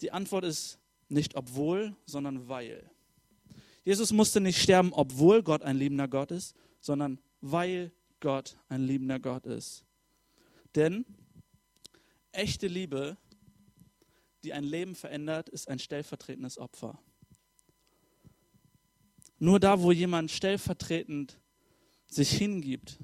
Die 0.00 0.12
Antwort 0.12 0.44
ist 0.44 0.78
nicht 1.08 1.36
obwohl, 1.36 1.96
sondern 2.06 2.48
weil. 2.48 2.90
Jesus 3.84 4.12
musste 4.12 4.40
nicht 4.40 4.60
sterben, 4.60 4.92
obwohl 4.92 5.42
Gott 5.42 5.62
ein 5.62 5.76
liebender 5.76 6.08
Gott 6.08 6.30
ist, 6.30 6.54
sondern 6.80 7.18
weil 7.40 7.92
Gott 8.20 8.56
ein 8.68 8.82
liebender 8.82 9.18
Gott 9.18 9.46
ist. 9.46 9.84
Denn 10.74 11.04
echte 12.30 12.68
Liebe, 12.68 13.16
die 14.42 14.52
ein 14.52 14.64
Leben 14.64 14.94
verändert, 14.94 15.48
ist 15.48 15.68
ein 15.68 15.78
stellvertretendes 15.78 16.58
Opfer. 16.58 16.98
Nur 19.38 19.58
da, 19.58 19.80
wo 19.82 19.90
jemand 19.90 20.30
stellvertretend 20.30 21.38
sich 22.06 22.30
hingibt 22.30 22.98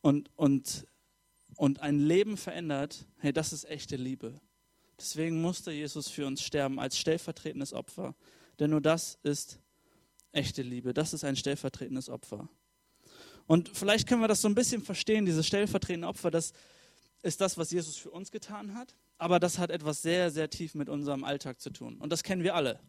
und, 0.00 0.30
und, 0.36 0.86
und 1.56 1.80
ein 1.80 2.00
Leben 2.00 2.36
verändert, 2.36 3.06
hey, 3.18 3.32
das 3.32 3.52
ist 3.52 3.64
echte 3.64 3.96
Liebe. 3.96 4.40
Deswegen 4.98 5.40
musste 5.40 5.70
Jesus 5.70 6.08
für 6.08 6.26
uns 6.26 6.42
sterben 6.42 6.78
als 6.78 6.98
stellvertretendes 6.98 7.72
Opfer. 7.72 8.14
Denn 8.58 8.70
nur 8.70 8.80
das 8.80 9.18
ist 9.22 9.60
echte 10.32 10.62
Liebe. 10.62 10.92
Das 10.92 11.14
ist 11.14 11.24
ein 11.24 11.36
stellvertretendes 11.36 12.08
Opfer. 12.08 12.48
Und 13.46 13.70
vielleicht 13.70 14.06
können 14.08 14.20
wir 14.20 14.28
das 14.28 14.42
so 14.42 14.48
ein 14.48 14.54
bisschen 14.54 14.82
verstehen, 14.82 15.26
dieses 15.26 15.46
stellvertretende 15.46 16.06
Opfer, 16.06 16.30
das 16.30 16.52
ist 17.22 17.40
das, 17.40 17.58
was 17.58 17.70
Jesus 17.70 17.96
für 17.96 18.10
uns 18.10 18.30
getan 18.30 18.74
hat. 18.74 18.94
Aber 19.20 19.38
das 19.38 19.58
hat 19.58 19.70
etwas 19.70 20.00
sehr, 20.00 20.30
sehr 20.30 20.48
tief 20.48 20.74
mit 20.74 20.88
unserem 20.88 21.24
Alltag 21.24 21.60
zu 21.60 21.68
tun. 21.68 21.98
Und 22.00 22.10
das 22.10 22.22
kennen 22.22 22.42
wir 22.42 22.54
alle. 22.54 22.80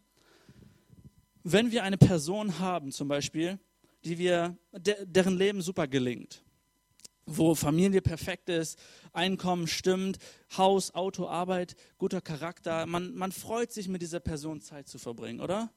Wenn 1.44 1.72
wir 1.72 1.82
eine 1.82 1.98
Person 1.98 2.58
haben, 2.58 2.90
zum 2.90 3.06
Beispiel, 3.06 3.58
die 4.06 4.16
wir, 4.16 4.56
deren 4.72 5.36
Leben 5.36 5.60
super 5.60 5.86
gelingt, 5.86 6.42
wo 7.26 7.54
Familie 7.54 8.00
perfekt 8.00 8.48
ist, 8.48 8.78
Einkommen 9.12 9.66
stimmt, 9.66 10.16
Haus, 10.56 10.94
Auto, 10.94 11.28
Arbeit, 11.28 11.76
guter 11.98 12.22
Charakter. 12.22 12.86
Man, 12.86 13.14
man 13.14 13.30
freut 13.30 13.70
sich, 13.70 13.86
mit 13.88 14.00
dieser 14.00 14.20
Person 14.20 14.62
Zeit 14.62 14.88
zu 14.88 14.98
verbringen, 14.98 15.40
oder? 15.40 15.70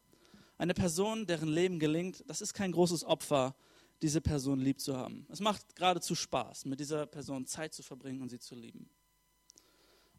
Eine 0.57 0.73
Person, 0.73 1.25
deren 1.27 1.49
Leben 1.49 1.79
gelingt, 1.79 2.23
das 2.27 2.39
ist 2.39 2.53
kein 2.53 2.71
großes 2.71 3.03
Opfer, 3.03 3.57
diese 4.01 4.21
Person 4.21 4.61
lieb 4.61 4.79
zu 4.79 4.95
haben. 4.95 5.27
Es 5.29 5.41
macht 5.41 5.75
geradezu 5.75 6.15
Spaß, 6.15 6.63
mit 6.63 6.79
dieser 6.79 7.07
Person 7.07 7.45
Zeit 7.45 7.73
zu 7.73 7.83
verbringen 7.83 8.21
und 8.21 8.29
sie 8.29 8.39
zu 8.39 8.55
lieben. 8.55 8.89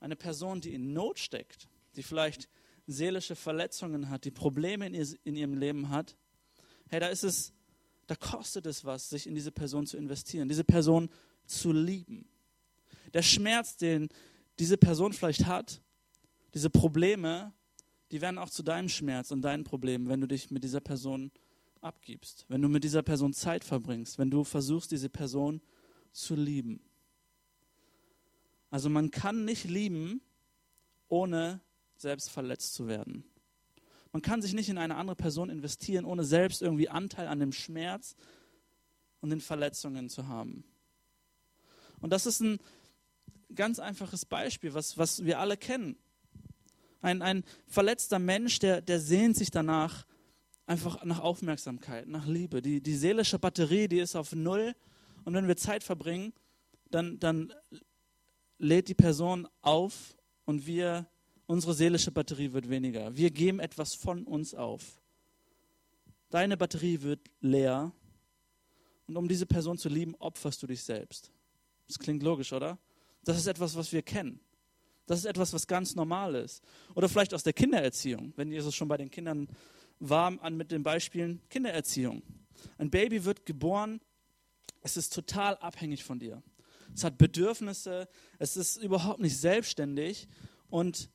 Eine 0.01 0.17
Person, 0.17 0.61
die 0.61 0.75
in 0.75 0.93
Not 0.93 1.19
steckt, 1.19 1.69
die 1.97 2.03
vielleicht 2.03 2.49
seelische 2.87 3.35
Verletzungen 3.35 4.11
hat, 4.11 4.25
die 4.25 4.31
Probleme 4.31 4.87
in, 4.87 4.95
ihr, 4.95 5.07
in 5.25 5.37
ihrem 5.37 5.55
Leben 5.55 5.89
hat, 5.89 6.17
hey, 6.89 7.01
da 7.01 7.09
ist 7.09 7.25
es 7.25 7.53
da 8.07 8.15
kostet 8.15 8.67
es 8.67 8.85
was, 8.85 9.11
sich 9.11 9.27
in 9.27 9.35
diese 9.35 9.51
Person 9.51 9.87
zu 9.87 9.97
investieren, 9.97 10.49
diese 10.49 10.65
Person 10.65 11.09
zu 11.47 11.73
lieben. 11.73 12.29
Der 13.15 13.23
Schmerz, 13.23 13.77
den 13.77 14.09
diese 14.59 14.77
Person 14.77 15.13
vielleicht 15.13 15.47
hat, 15.47 15.83
diese 16.55 16.71
Probleme, 16.71 17.53
die 18.11 18.21
werden 18.21 18.39
auch 18.39 18.51
zu 18.51 18.63
deinem 18.63 18.89
Schmerz 18.89 19.31
und 19.31 19.43
deinen 19.43 19.65
Problemen, 19.65 20.09
wenn 20.09 20.21
du 20.21 20.29
dich 20.29 20.51
mit 20.51 20.65
dieser 20.65 20.81
Person 20.81 21.31
abgibst, 21.81 22.47
wenn 22.49 22.63
du 22.63 22.69
mit 22.69 22.85
dieser 22.85 23.03
Person 23.03 23.33
Zeit 23.33 23.65
verbringst, 23.65 24.19
wenn 24.19 24.31
du 24.31 24.45
versuchst, 24.45 24.91
diese 24.93 25.09
Person 25.09 25.61
zu 26.13 26.35
lieben. 26.35 26.81
Also 28.71 28.89
man 28.89 29.11
kann 29.11 29.45
nicht 29.45 29.65
lieben, 29.65 30.21
ohne 31.09 31.61
selbst 31.97 32.31
verletzt 32.31 32.75
zu 32.75 32.89
werden. 32.89 33.25
Man 34.13 34.23
kann 34.23 34.43
sich 34.43 34.55
nicht 34.55 34.69
in 34.69 34.79
eine 34.79 34.97
andere 34.97 35.17
Person 35.17 35.51
investieren, 35.51 36.05
ohne 36.05 36.25
selbst 36.25 36.63
irgendwie 36.63 36.89
Anteil 36.89 37.29
an 37.29 37.39
dem 37.39 37.53
Schmerz 37.53 38.17
und 39.21 39.31
den 39.31 39.41
Verletzungen 39.41 40.09
zu 40.09 40.27
haben. 40.27 40.65
Und 42.01 42.11
das 42.13 42.27
ist 42.27 42.41
ein 42.41 42.59
ganz 43.55 43.79
einfaches 43.79 44.25
Beispiel, 44.25 44.75
was, 44.75 44.99
was 44.99 45.25
wir 45.25 45.39
alle 45.39 45.57
kennen. 45.57 45.97
Ein, 47.01 47.23
ein 47.23 47.45
verletzter 47.67 48.19
Mensch, 48.19 48.59
der, 48.59 48.81
der 48.81 49.01
sehnt 49.01 49.37
sich 49.37 49.51
danach 49.51 50.07
einfach 50.67 51.05
nach 51.05 51.21
Aufmerksamkeit, 51.21 52.09
nach 52.09 52.27
Liebe. 52.27 52.61
Die, 52.61 52.81
die 52.81 52.97
seelische 52.97 53.39
Batterie, 53.39 53.89
die 53.89 54.01
ist 54.01 54.17
auf 54.17 54.33
Null. 54.33 54.75
Und 55.25 55.35
wenn 55.35 55.49
wir 55.49 55.57
Zeit 55.57 55.85
verbringen, 55.85 56.33
dann, 56.91 57.19
dann 57.19 57.53
lädt 58.59 58.89
die 58.89 58.95
Person 58.95 59.49
auf 59.63 60.17
und 60.45 60.67
wir 60.67 61.07
Unsere 61.47 61.75
seelische 61.75 62.11
Batterie 62.11 62.53
wird 62.53 62.69
weniger. 62.69 63.17
Wir 63.17 63.31
geben 63.31 63.61
etwas 63.61 63.95
von 63.95 64.25
uns 64.25 64.53
auf. 64.53 65.01
Deine 66.29 66.57
Batterie 66.57 67.03
wird 67.03 67.21
leer. 67.41 67.93
Und 69.07 69.17
um 69.17 69.29
diese 69.29 69.47
Person 69.47 69.79
zu 69.79 69.89
lieben, 69.89 70.17
opferst 70.17 70.61
du 70.63 70.67
dich 70.67 70.83
selbst. 70.83 71.31
Das 71.87 72.01
klingt 72.01 72.25
logisch, 72.25 72.53
oder? 72.53 72.79
Das 73.23 73.37
ist 73.37 73.47
etwas, 73.47 73.77
was 73.77 73.93
wir 73.93 74.03
kennen. 74.03 74.41
Das 75.07 75.21
ist 75.21 75.25
etwas, 75.25 75.53
was 75.53 75.69
ganz 75.69 75.95
normal 75.95 76.35
ist. 76.35 76.65
Oder 76.97 77.09
vielleicht 77.09 77.33
aus 77.33 77.45
der 77.45 77.53
Kindererziehung, 77.53 78.33
wenn 78.35 78.51
Jesus 78.51 78.75
schon 78.75 78.89
bei 78.89 78.97
den 78.97 79.09
Kindern 79.09 79.49
war, 80.01 80.37
an 80.43 80.57
mit 80.57 80.73
den 80.73 80.83
Beispielen 80.83 81.41
Kindererziehung. 81.49 82.23
Ein 82.77 82.91
Baby 82.91 83.25
wird 83.25 83.47
geboren, 83.47 84.01
es 84.83 84.97
ist 84.97 85.15
total 85.15 85.57
abhängig 85.59 86.03
von 86.03 86.19
dir. 86.19 86.43
Es 86.97 87.05
hat 87.05 87.19
Bedürfnisse, 87.19 88.09
es 88.39 88.57
ist 88.57 88.79
überhaupt 88.79 89.21
nicht 89.21 89.37
selbstständig 89.37 90.29
und 90.71 91.11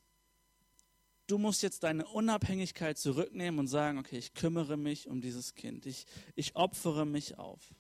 du 1.26 1.40
musst 1.40 1.64
jetzt 1.64 1.82
deine 1.82 2.06
Unabhängigkeit 2.06 3.00
zurücknehmen 3.00 3.60
und 3.60 3.66
sagen, 3.66 3.98
okay, 3.98 4.20
ich 4.20 4.36
kümmere 4.36 4.78
mich 4.78 5.08
um 5.08 5.22
dieses 5.22 5.56
Kind, 5.56 5.88
ich, 5.88 6.06
ich 6.36 6.56
opfere 6.56 7.08
mich 7.08 7.40
auf, 7.40 7.74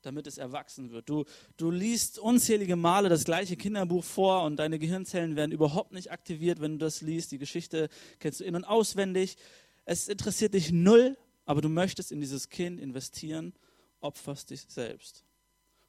damit 0.00 0.26
es 0.26 0.38
erwachsen 0.38 0.92
wird. 0.92 1.10
Du, 1.10 1.26
du 1.58 1.70
liest 1.70 2.18
unzählige 2.18 2.76
Male 2.76 3.10
das 3.10 3.24
gleiche 3.24 3.58
Kinderbuch 3.58 4.04
vor 4.04 4.44
und 4.44 4.56
deine 4.56 4.78
Gehirnzellen 4.78 5.36
werden 5.36 5.52
überhaupt 5.52 5.92
nicht 5.92 6.10
aktiviert, 6.10 6.62
wenn 6.62 6.78
du 6.78 6.78
das 6.78 7.02
liest. 7.02 7.32
Die 7.32 7.38
Geschichte 7.38 7.90
kennst 8.18 8.40
du 8.40 8.44
in 8.44 8.56
und 8.56 8.64
auswendig. 8.64 9.36
Es 9.84 10.08
interessiert 10.08 10.54
dich 10.54 10.72
null, 10.72 11.18
aber 11.44 11.60
du 11.60 11.68
möchtest 11.68 12.12
in 12.12 12.20
dieses 12.20 12.48
Kind 12.48 12.80
investieren, 12.80 13.52
opferst 14.00 14.48
dich 14.48 14.62
selbst. 14.62 15.26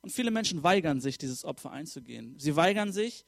Und 0.01 0.09
viele 0.11 0.31
Menschen 0.31 0.63
weigern 0.63 0.99
sich, 0.99 1.17
dieses 1.17 1.45
Opfer 1.45 1.71
einzugehen. 1.71 2.37
Sie 2.39 2.55
weigern 2.55 2.91
sich, 2.91 3.25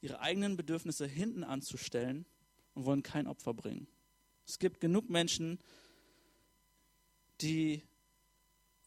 ihre 0.00 0.20
eigenen 0.20 0.56
Bedürfnisse 0.56 1.06
hinten 1.06 1.44
anzustellen 1.44 2.26
und 2.74 2.84
wollen 2.86 3.02
kein 3.02 3.26
Opfer 3.26 3.54
bringen. 3.54 3.86
Es 4.46 4.58
gibt 4.58 4.80
genug 4.80 5.08
Menschen, 5.08 5.58
die 7.40 7.82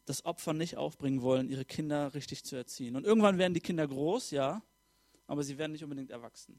das 0.04 0.24
Opfer 0.24 0.54
nicht 0.54 0.76
aufbringen 0.76 1.22
wollen, 1.22 1.48
ihre 1.48 1.64
Kinder 1.64 2.14
richtig 2.14 2.44
zu 2.44 2.56
erziehen. 2.56 2.96
Und 2.96 3.04
irgendwann 3.04 3.38
werden 3.38 3.54
die 3.54 3.60
Kinder 3.60 3.86
groß, 3.86 4.30
ja, 4.30 4.62
aber 5.26 5.42
sie 5.42 5.58
werden 5.58 5.72
nicht 5.72 5.84
unbedingt 5.84 6.10
erwachsen. 6.10 6.58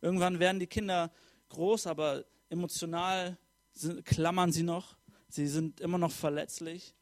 Irgendwann 0.00 0.38
werden 0.38 0.60
die 0.60 0.66
Kinder 0.66 1.10
groß, 1.48 1.86
aber 1.86 2.24
emotional 2.50 3.36
sind, 3.72 4.04
klammern 4.04 4.52
sie 4.52 4.62
noch. 4.62 4.96
Sie 5.28 5.48
sind 5.48 5.80
immer 5.80 5.98
noch 5.98 6.12
verletzlich, 6.12 6.94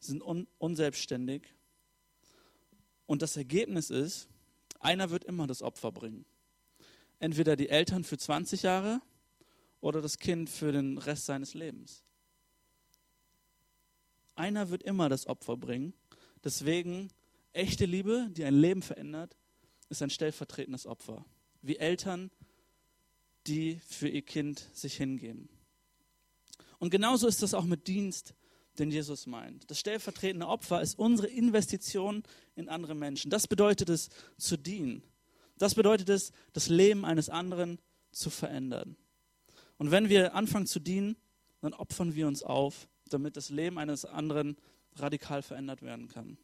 sind 0.00 0.22
un, 0.22 0.46
unselbstständig. 0.58 1.54
Und 3.06 3.22
das 3.22 3.36
Ergebnis 3.36 3.90
ist, 3.90 4.28
einer 4.80 5.10
wird 5.10 5.24
immer 5.24 5.46
das 5.46 5.62
Opfer 5.62 5.92
bringen 5.92 6.24
entweder 7.24 7.56
die 7.56 7.70
Eltern 7.70 8.04
für 8.04 8.18
20 8.18 8.62
Jahre 8.62 9.00
oder 9.80 10.02
das 10.02 10.18
Kind 10.18 10.50
für 10.50 10.72
den 10.72 10.98
Rest 10.98 11.24
seines 11.24 11.54
Lebens. 11.54 12.04
Einer 14.34 14.68
wird 14.68 14.82
immer 14.82 15.08
das 15.08 15.26
Opfer 15.26 15.56
bringen. 15.56 15.94
Deswegen, 16.42 17.10
echte 17.54 17.86
Liebe, 17.86 18.28
die 18.30 18.44
ein 18.44 18.54
Leben 18.54 18.82
verändert, 18.82 19.36
ist 19.88 20.02
ein 20.02 20.10
stellvertretendes 20.10 20.86
Opfer. 20.86 21.24
Wie 21.62 21.76
Eltern, 21.76 22.30
die 23.46 23.80
für 23.86 24.08
ihr 24.08 24.22
Kind 24.22 24.68
sich 24.74 24.96
hingeben. 24.96 25.48
Und 26.78 26.90
genauso 26.90 27.26
ist 27.26 27.42
das 27.42 27.54
auch 27.54 27.64
mit 27.64 27.86
Dienst, 27.86 28.34
den 28.78 28.90
Jesus 28.90 29.26
meint. 29.26 29.70
Das 29.70 29.78
stellvertretende 29.78 30.46
Opfer 30.46 30.82
ist 30.82 30.98
unsere 30.98 31.28
Investition 31.28 32.22
in 32.56 32.68
andere 32.68 32.94
Menschen. 32.94 33.30
Das 33.30 33.46
bedeutet 33.46 33.88
es, 33.88 34.08
zu 34.36 34.56
dienen. 34.56 35.02
Das 35.58 35.74
bedeutet 35.74 36.08
es, 36.08 36.32
das 36.52 36.68
Leben 36.68 37.04
eines 37.04 37.28
anderen 37.28 37.78
zu 38.10 38.30
verändern. 38.30 38.96
Und 39.78 39.90
wenn 39.90 40.08
wir 40.08 40.34
anfangen 40.34 40.66
zu 40.66 40.80
dienen, 40.80 41.16
dann 41.60 41.72
opfern 41.72 42.14
wir 42.14 42.26
uns 42.26 42.42
auf, 42.42 42.88
damit 43.08 43.36
das 43.36 43.50
Leben 43.50 43.78
eines 43.78 44.04
anderen 44.04 44.56
radikal 44.96 45.42
verändert 45.42 45.82
werden 45.82 46.08
kann. 46.08 46.38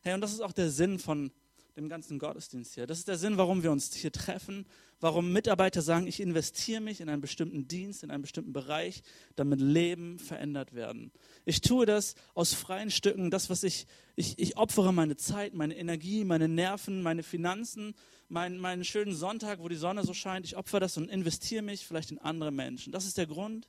Hey, 0.00 0.14
und 0.14 0.20
das 0.20 0.32
ist 0.32 0.40
auch 0.40 0.52
der 0.52 0.70
Sinn 0.70 0.98
von 0.98 1.30
dem 1.76 1.88
ganzen 1.88 2.18
Gottesdienst 2.18 2.74
hier. 2.74 2.86
Das 2.86 2.98
ist 2.98 3.08
der 3.08 3.16
Sinn, 3.16 3.38
warum 3.38 3.62
wir 3.62 3.72
uns 3.72 3.92
hier 3.94 4.12
treffen, 4.12 4.66
warum 5.00 5.32
Mitarbeiter 5.32 5.80
sagen, 5.80 6.06
ich 6.06 6.20
investiere 6.20 6.80
mich 6.80 7.00
in 7.00 7.08
einen 7.08 7.22
bestimmten 7.22 7.66
Dienst, 7.66 8.02
in 8.02 8.10
einen 8.10 8.22
bestimmten 8.22 8.52
Bereich, 8.52 9.02
damit 9.36 9.60
Leben 9.60 10.18
verändert 10.18 10.74
werden. 10.74 11.12
Ich 11.44 11.60
tue 11.60 11.86
das 11.86 12.14
aus 12.34 12.52
freien 12.52 12.90
Stücken, 12.90 13.30
das, 13.30 13.48
was 13.48 13.62
ich, 13.62 13.86
ich, 14.16 14.38
ich 14.38 14.56
opfere 14.56 14.92
meine 14.92 15.16
Zeit, 15.16 15.54
meine 15.54 15.76
Energie, 15.76 16.24
meine 16.24 16.48
Nerven, 16.48 17.02
meine 17.02 17.22
Finanzen, 17.22 17.94
mein, 18.28 18.58
meinen 18.58 18.84
schönen 18.84 19.14
Sonntag, 19.14 19.60
wo 19.60 19.68
die 19.68 19.76
Sonne 19.76 20.04
so 20.04 20.14
scheint, 20.14 20.46
ich 20.46 20.56
opfere 20.56 20.80
das 20.80 20.96
und 20.96 21.10
investiere 21.10 21.62
mich 21.62 21.86
vielleicht 21.86 22.10
in 22.10 22.18
andere 22.18 22.50
Menschen. 22.50 22.92
Das 22.92 23.06
ist 23.06 23.16
der 23.16 23.26
Grund, 23.26 23.68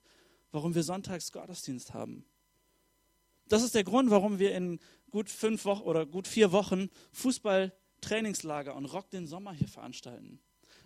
warum 0.52 0.76
wir 0.76 0.84
sonntags 0.84 1.32
Gottesdienst 1.32 1.94
haben. 1.94 2.26
Das 3.48 3.64
ist 3.64 3.76
der 3.76 3.84
Grund, 3.84 4.10
warum 4.10 4.40
wir 4.40 4.56
in 4.56 4.80
gut 5.10 5.30
fünf 5.30 5.66
Wochen 5.66 5.84
oder 5.84 6.06
gut 6.06 6.28
vier 6.28 6.52
Wochen 6.52 6.90
Fußball 7.12 7.74
Trainingslager 8.04 8.76
und 8.76 8.86
Rock 8.86 9.10
den 9.10 9.28
Sommer 9.28 9.54
hier 9.54 9.68
veranstalten. 9.68 10.40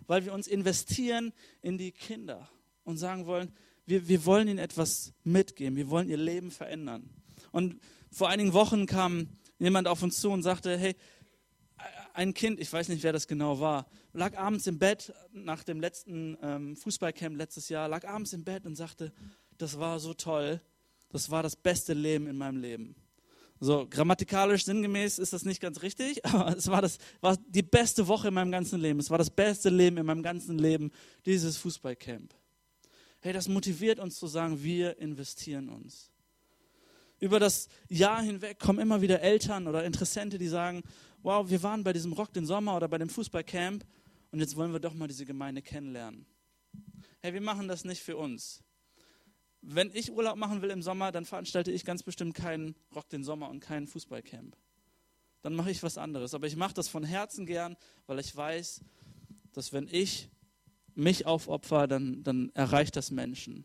Weil 0.06 0.24
wir 0.24 0.32
uns 0.32 0.46
investieren 0.46 1.32
in 1.60 1.76
die 1.76 1.92
Kinder 1.92 2.48
und 2.84 2.96
sagen 2.96 3.26
wollen, 3.26 3.52
wir, 3.86 4.08
wir 4.08 4.24
wollen 4.24 4.48
ihnen 4.48 4.58
etwas 4.58 5.12
mitgeben, 5.24 5.76
wir 5.76 5.90
wollen 5.90 6.08
ihr 6.08 6.16
Leben 6.16 6.50
verändern. 6.50 7.10
Und 7.52 7.80
vor 8.10 8.28
einigen 8.28 8.52
Wochen 8.52 8.86
kam 8.86 9.28
jemand 9.58 9.88
auf 9.88 10.02
uns 10.02 10.20
zu 10.20 10.30
und 10.30 10.42
sagte, 10.42 10.76
hey, 10.76 10.94
ein 12.14 12.34
Kind, 12.34 12.58
ich 12.60 12.72
weiß 12.72 12.88
nicht, 12.88 13.02
wer 13.02 13.12
das 13.12 13.28
genau 13.28 13.60
war, 13.60 13.86
lag 14.12 14.36
abends 14.36 14.66
im 14.66 14.78
Bett 14.78 15.12
nach 15.32 15.62
dem 15.62 15.80
letzten 15.80 16.36
ähm, 16.42 16.76
Fußballcamp 16.76 17.36
letztes 17.36 17.68
Jahr, 17.68 17.88
lag 17.88 18.06
abends 18.06 18.32
im 18.32 18.44
Bett 18.44 18.66
und 18.66 18.74
sagte, 18.74 19.12
das 19.56 19.78
war 19.78 20.00
so 20.00 20.14
toll, 20.14 20.60
das 21.10 21.30
war 21.30 21.42
das 21.42 21.56
beste 21.56 21.94
Leben 21.94 22.26
in 22.26 22.36
meinem 22.36 22.60
Leben. 22.60 22.96
So, 23.60 23.88
grammatikalisch 23.90 24.64
sinngemäß 24.64 25.18
ist 25.18 25.32
das 25.32 25.44
nicht 25.44 25.60
ganz 25.60 25.82
richtig, 25.82 26.24
aber 26.26 26.56
es 26.56 26.68
war, 26.68 26.80
das, 26.80 26.98
war 27.20 27.36
die 27.48 27.62
beste 27.62 28.06
Woche 28.06 28.28
in 28.28 28.34
meinem 28.34 28.52
ganzen 28.52 28.80
Leben. 28.80 29.00
Es 29.00 29.10
war 29.10 29.18
das 29.18 29.30
beste 29.30 29.68
Leben 29.68 29.96
in 29.96 30.06
meinem 30.06 30.22
ganzen 30.22 30.58
Leben, 30.58 30.92
dieses 31.26 31.56
Fußballcamp. 31.56 32.34
Hey, 33.20 33.32
das 33.32 33.48
motiviert 33.48 33.98
uns 33.98 34.16
zu 34.16 34.28
sagen, 34.28 34.62
wir 34.62 34.98
investieren 34.98 35.68
uns. 35.68 36.10
Über 37.18 37.40
das 37.40 37.68
Jahr 37.88 38.22
hinweg 38.22 38.60
kommen 38.60 38.78
immer 38.78 39.00
wieder 39.00 39.20
Eltern 39.20 39.66
oder 39.66 39.84
Interessente, 39.84 40.38
die 40.38 40.46
sagen, 40.46 40.84
wow, 41.22 41.50
wir 41.50 41.64
waren 41.64 41.82
bei 41.82 41.92
diesem 41.92 42.12
Rock 42.12 42.32
den 42.32 42.46
Sommer 42.46 42.76
oder 42.76 42.86
bei 42.86 42.98
dem 42.98 43.08
Fußballcamp 43.08 43.84
und 44.30 44.38
jetzt 44.38 44.54
wollen 44.54 44.72
wir 44.72 44.78
doch 44.78 44.94
mal 44.94 45.08
diese 45.08 45.26
Gemeinde 45.26 45.62
kennenlernen. 45.62 46.26
Hey, 47.20 47.34
wir 47.34 47.40
machen 47.40 47.66
das 47.66 47.84
nicht 47.84 48.02
für 48.02 48.16
uns 48.16 48.62
wenn 49.60 49.90
ich 49.92 50.12
Urlaub 50.12 50.36
machen 50.36 50.62
will 50.62 50.70
im 50.70 50.82
Sommer, 50.82 51.12
dann 51.12 51.24
veranstalte 51.24 51.70
ich 51.70 51.84
ganz 51.84 52.02
bestimmt 52.02 52.34
keinen 52.34 52.74
Rock 52.94 53.08
den 53.08 53.24
Sommer 53.24 53.48
und 53.48 53.60
keinen 53.60 53.86
Fußballcamp. 53.86 54.56
Dann 55.42 55.54
mache 55.54 55.70
ich 55.70 55.82
was 55.82 55.98
anderes. 55.98 56.34
Aber 56.34 56.46
ich 56.46 56.56
mache 56.56 56.74
das 56.74 56.88
von 56.88 57.04
Herzen 57.04 57.46
gern, 57.46 57.76
weil 58.06 58.18
ich 58.18 58.34
weiß, 58.34 58.80
dass 59.52 59.72
wenn 59.72 59.88
ich 59.88 60.28
mich 60.94 61.26
aufopfer, 61.26 61.86
dann, 61.86 62.22
dann 62.22 62.50
erreicht 62.54 62.96
das 62.96 63.10
Menschen. 63.10 63.64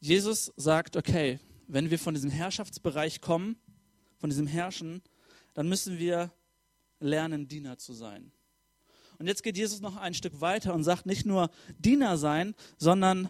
Jesus 0.00 0.52
sagt, 0.56 0.96
okay, 0.96 1.40
wenn 1.66 1.90
wir 1.90 1.98
von 1.98 2.14
diesem 2.14 2.30
Herrschaftsbereich 2.30 3.20
kommen, 3.20 3.56
von 4.18 4.30
diesem 4.30 4.46
Herrschen, 4.46 5.02
dann 5.54 5.68
müssen 5.68 5.98
wir 5.98 6.32
lernen, 7.00 7.48
Diener 7.48 7.78
zu 7.78 7.92
sein. 7.92 8.32
Und 9.18 9.26
jetzt 9.26 9.42
geht 9.42 9.56
Jesus 9.56 9.80
noch 9.80 9.96
ein 9.96 10.14
Stück 10.14 10.40
weiter 10.40 10.74
und 10.74 10.84
sagt 10.84 11.06
nicht 11.06 11.26
nur 11.26 11.50
Diener 11.78 12.18
sein, 12.18 12.54
sondern 12.76 13.28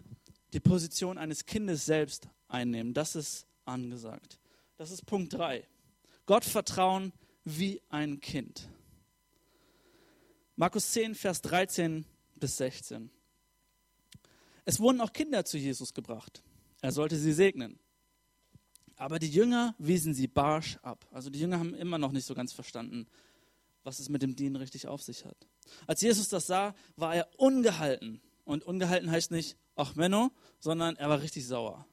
die 0.53 0.61
Position 0.61 1.19
eines 1.19 1.47
Kindes 1.47 1.87
selbst 1.87 2.29
einnehmen. 2.49 2.95
Das 2.95 3.17
ist 3.17 3.47
angesagt. 3.65 4.39
Das 4.77 4.91
ist 4.91 5.07
Punkt 5.07 5.33
3. 5.33 5.67
Gott 6.27 6.45
vertrauen 6.45 7.13
wie 7.45 7.81
ein 7.89 8.21
Kind. 8.21 8.69
Markus 10.57 10.93
10, 10.93 11.15
Vers 11.15 11.43
13 11.43 12.05
bis 12.37 12.57
16. 12.57 13.11
Es 14.65 14.81
wurden 14.81 15.01
auch 15.01 15.13
Kinder 15.13 15.45
zu 15.45 15.59
Jesus 15.59 15.95
gebracht. 15.95 16.43
Er 16.81 16.93
sollte 16.93 17.17
sie 17.17 17.33
segnen. 17.33 17.79
Aber 18.97 19.19
die 19.19 19.29
Jünger 19.29 19.75
wiesen 19.79 20.15
sie 20.15 20.27
barsch 20.27 20.79
ab. 20.83 21.07
Also 21.13 21.31
die 21.31 21.39
Jünger 21.39 21.59
haben 21.59 21.75
immer 21.75 21.99
noch 21.99 22.13
nicht 22.13 22.25
so 22.25 22.35
ganz 22.35 22.53
verstanden, 22.53 23.07
was 23.87 24.01
es 24.01 24.09
mit 24.09 24.21
dem 24.21 24.35
Dienen 24.35 24.57
richtig 24.57 24.89
auf 24.89 25.01
sich 25.01 25.25
hat. 25.25 25.37
Als 25.87 26.01
Jesus 26.01 26.29
das 26.29 26.49
sah, 26.49 26.75
war 26.97 27.15
er 27.15 27.29
ungehalten. 27.39 28.21
Und 28.45 28.65
ungehalten 28.65 29.11
heißt 29.11 29.31
nicht, 29.31 29.57
ach 29.77 29.95
Menno, 29.95 30.33
sondern 30.59 30.97
er 30.97 31.09
war 31.09 31.23
richtig 31.23 31.47
sauer. 31.47 31.87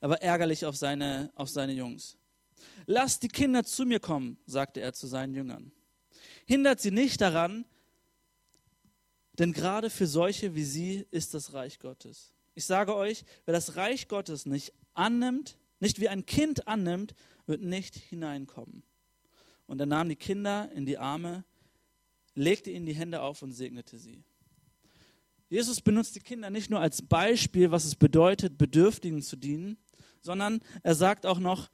Er 0.00 0.08
war 0.08 0.22
ärgerlich 0.22 0.64
auf 0.64 0.76
seine, 0.76 1.32
auf 1.34 1.48
seine 1.48 1.72
Jungs. 1.72 2.16
Lasst 2.86 3.24
die 3.24 3.28
Kinder 3.28 3.64
zu 3.64 3.84
mir 3.84 3.98
kommen, 3.98 4.38
sagte 4.46 4.80
er 4.80 4.92
zu 4.92 5.08
seinen 5.08 5.34
Jüngern. 5.34 5.72
Hindert 6.46 6.80
sie 6.80 6.92
nicht 6.92 7.20
daran, 7.20 7.64
denn 9.32 9.52
gerade 9.52 9.90
für 9.90 10.06
solche 10.06 10.54
wie 10.54 10.64
sie 10.64 11.06
ist 11.10 11.34
das 11.34 11.54
Reich 11.54 11.80
Gottes. 11.80 12.34
Ich 12.54 12.66
sage 12.66 12.94
euch, 12.94 13.24
wer 13.46 13.52
das 13.52 13.74
Reich 13.76 14.06
Gottes 14.06 14.46
nicht 14.46 14.72
annimmt, 14.94 15.58
nicht 15.80 16.00
wie 16.00 16.08
ein 16.08 16.24
Kind 16.24 16.68
annimmt, 16.68 17.14
wird 17.46 17.62
nicht 17.62 17.96
hineinkommen. 17.96 18.84
Und 19.70 19.78
er 19.78 19.86
nahm 19.86 20.08
die 20.08 20.16
Kinder 20.16 20.68
in 20.72 20.84
die 20.84 20.98
Arme, 20.98 21.44
legte 22.34 22.72
ihnen 22.72 22.86
die 22.86 22.92
Hände 22.92 23.22
auf 23.22 23.40
und 23.42 23.52
segnete 23.52 23.98
sie. 23.98 24.24
Jesus 25.48 25.80
benutzt 25.80 26.16
die 26.16 26.20
Kinder 26.20 26.50
nicht 26.50 26.70
nur 26.70 26.80
als 26.80 27.02
Beispiel, 27.02 27.70
was 27.70 27.84
es 27.84 27.94
bedeutet, 27.94 28.58
Bedürftigen 28.58 29.22
zu 29.22 29.36
dienen, 29.36 29.78
sondern 30.22 30.58
er 30.82 30.96
sagt 30.96 31.24
auch 31.24 31.38
noch, 31.38 31.70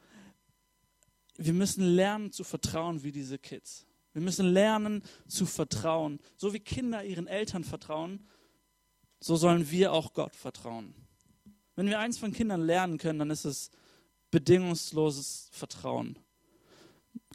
wir 1.38 1.54
müssen 1.54 1.84
lernen 1.84 2.32
zu 2.32 2.44
vertrauen 2.44 3.02
wie 3.02 3.12
diese 3.12 3.38
Kids. 3.38 3.86
Wir 4.12 4.20
müssen 4.20 4.44
lernen 4.44 5.02
zu 5.26 5.46
vertrauen. 5.46 6.20
So 6.36 6.52
wie 6.52 6.60
Kinder 6.60 7.02
ihren 7.02 7.26
Eltern 7.26 7.64
vertrauen, 7.64 8.28
so 9.20 9.36
sollen 9.36 9.70
wir 9.70 9.94
auch 9.94 10.12
Gott 10.12 10.36
vertrauen. 10.36 10.94
Wenn 11.76 11.86
wir 11.86 11.98
eins 11.98 12.18
von 12.18 12.34
Kindern 12.34 12.60
lernen 12.60 12.98
können, 12.98 13.20
dann 13.20 13.30
ist 13.30 13.46
es 13.46 13.70
bedingungsloses 14.30 15.48
Vertrauen. 15.50 16.18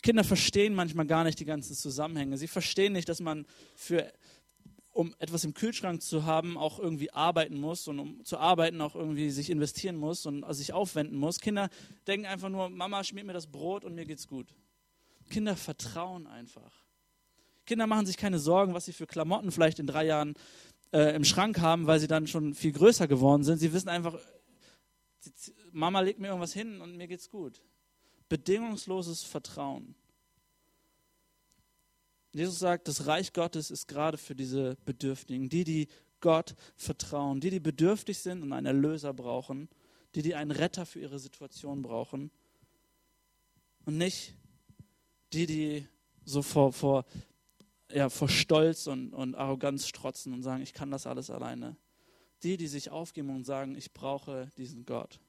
Kinder 0.02 0.24
verstehen 0.24 0.74
manchmal 0.74 1.06
gar 1.06 1.24
nicht 1.24 1.40
die 1.40 1.46
ganzen 1.46 1.76
Zusammenhänge. 1.76 2.38
Sie 2.38 2.48
verstehen 2.48 2.94
nicht, 2.94 3.10
dass 3.10 3.20
man 3.20 3.46
für 3.76 4.12
um 4.94 5.16
etwas 5.20 5.44
im 5.46 5.54
Kühlschrank 5.54 6.02
zu 6.02 6.26
haben, 6.26 6.58
auch 6.58 6.78
irgendwie 6.78 7.12
arbeiten 7.12 7.60
muss 7.60 7.88
und 7.88 8.00
um 8.00 8.26
zu 8.26 8.38
arbeiten 8.38 8.82
auch 8.82 8.96
irgendwie 8.96 9.30
sich 9.30 9.50
investieren 9.50 9.96
muss 9.96 10.26
und 10.26 10.44
sich 10.54 10.74
aufwenden 10.74 11.18
muss. 11.18 11.40
Kinder 11.40 11.70
denken 12.08 12.26
einfach 12.26 12.50
nur, 12.50 12.70
Mama 12.70 13.04
schmiert 13.04 13.26
mir 13.26 13.34
das 13.34 13.48
Brot 13.48 13.86
und 13.86 13.96
mir 13.96 14.06
geht's 14.06 14.28
gut. 14.28 14.54
Kinder 15.30 15.56
vertrauen 15.56 16.28
einfach. 16.28 16.74
Kinder 17.66 17.88
machen 17.88 18.06
sich 18.06 18.18
keine 18.18 18.40
Sorgen, 18.40 18.74
was 18.74 18.86
sie 18.86 18.94
für 18.94 19.08
Klamotten 19.08 19.52
vielleicht 19.52 19.80
in 19.80 19.88
drei 19.88 20.06
Jahren 20.06 20.34
äh, 20.92 21.16
im 21.16 21.24
Schrank 21.24 21.60
haben, 21.60 21.88
weil 21.88 22.00
sie 22.00 22.08
dann 22.08 22.28
schon 22.28 22.54
viel 22.54 22.74
größer 22.74 23.08
geworden 23.08 23.44
sind. 23.44 23.60
Sie 23.60 23.72
wissen 23.72 23.88
einfach, 23.88 24.20
Mama 25.72 26.02
legt 26.02 26.20
mir 26.20 26.28
irgendwas 26.28 26.54
hin 26.54 26.82
und 26.82 26.98
mir 26.98 27.08
geht's 27.08 27.30
gut. 27.30 27.62
Bedingungsloses 28.32 29.24
Vertrauen. 29.24 29.94
Jesus 32.32 32.60
sagt, 32.60 32.88
das 32.88 33.06
Reich 33.06 33.34
Gottes 33.34 33.70
ist 33.70 33.90
gerade 33.90 34.18
für 34.18 34.36
diese 34.36 34.78
Bedürftigen, 34.86 35.50
die, 35.50 35.66
die 35.66 35.90
Gott 36.22 36.56
vertrauen, 36.78 37.42
die, 37.42 37.50
die 37.50 37.60
bedürftig 37.60 38.20
sind 38.20 38.42
und 38.42 38.54
einen 38.54 38.68
Erlöser 38.68 39.14
brauchen, 39.14 39.68
die, 40.16 40.22
die 40.22 40.34
einen 40.34 40.52
Retter 40.52 40.86
für 40.86 41.02
ihre 41.02 41.20
Situation 41.20 41.82
brauchen 41.82 42.32
und 43.84 43.98
nicht 43.98 44.34
die, 45.34 45.46
die 45.46 45.88
so 46.24 46.42
vor, 46.42 46.72
vor, 46.72 47.04
ja, 47.92 48.08
vor 48.08 48.30
Stolz 48.30 48.88
und, 48.88 49.14
und 49.14 49.36
Arroganz 49.36 49.90
strotzen 49.90 50.32
und 50.34 50.42
sagen, 50.42 50.64
ich 50.64 50.72
kann 50.72 50.90
das 50.90 51.06
alles 51.06 51.30
alleine. 51.30 51.76
Die, 52.44 52.56
die 52.56 52.68
sich 52.68 52.92
aufgeben 52.92 53.36
und 53.36 53.44
sagen, 53.44 53.76
ich 53.76 53.92
brauche 53.92 54.50
diesen 54.56 54.86
Gott. 54.86 55.20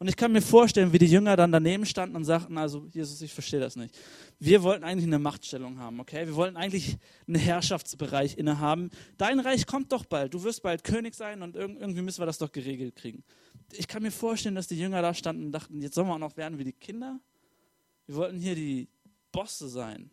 Und 0.00 0.08
ich 0.08 0.16
kann 0.16 0.32
mir 0.32 0.40
vorstellen, 0.40 0.94
wie 0.94 0.98
die 0.98 1.06
Jünger 1.06 1.36
dann 1.36 1.52
daneben 1.52 1.84
standen 1.84 2.16
und 2.16 2.24
sagten, 2.24 2.56
also 2.56 2.86
Jesus, 2.90 3.20
ich 3.20 3.34
verstehe 3.34 3.60
das 3.60 3.76
nicht. 3.76 3.94
Wir 4.38 4.62
wollten 4.62 4.82
eigentlich 4.82 5.06
eine 5.06 5.18
Machtstellung 5.18 5.78
haben, 5.78 6.00
okay? 6.00 6.26
Wir 6.26 6.34
wollten 6.36 6.56
eigentlich 6.56 6.96
einen 7.28 7.36
Herrschaftsbereich 7.36 8.38
innehaben. 8.38 8.90
Dein 9.18 9.40
Reich 9.40 9.66
kommt 9.66 9.92
doch 9.92 10.06
bald. 10.06 10.32
Du 10.32 10.42
wirst 10.42 10.62
bald 10.62 10.84
König 10.84 11.14
sein 11.14 11.42
und 11.42 11.54
irgendwie 11.54 12.00
müssen 12.00 12.18
wir 12.18 12.24
das 12.24 12.38
doch 12.38 12.50
geregelt 12.50 12.96
kriegen. 12.96 13.22
Ich 13.72 13.88
kann 13.88 14.02
mir 14.02 14.10
vorstellen, 14.10 14.54
dass 14.54 14.68
die 14.68 14.78
Jünger 14.78 15.02
da 15.02 15.12
standen 15.12 15.44
und 15.44 15.52
dachten, 15.52 15.82
jetzt 15.82 15.96
sollen 15.96 16.08
wir 16.08 16.14
auch 16.14 16.18
noch 16.18 16.36
werden 16.38 16.58
wie 16.58 16.64
die 16.64 16.72
Kinder? 16.72 17.20
Wir 18.06 18.14
wollten 18.14 18.38
hier 18.38 18.54
die 18.54 18.88
Bosse 19.30 19.68
sein. 19.68 20.10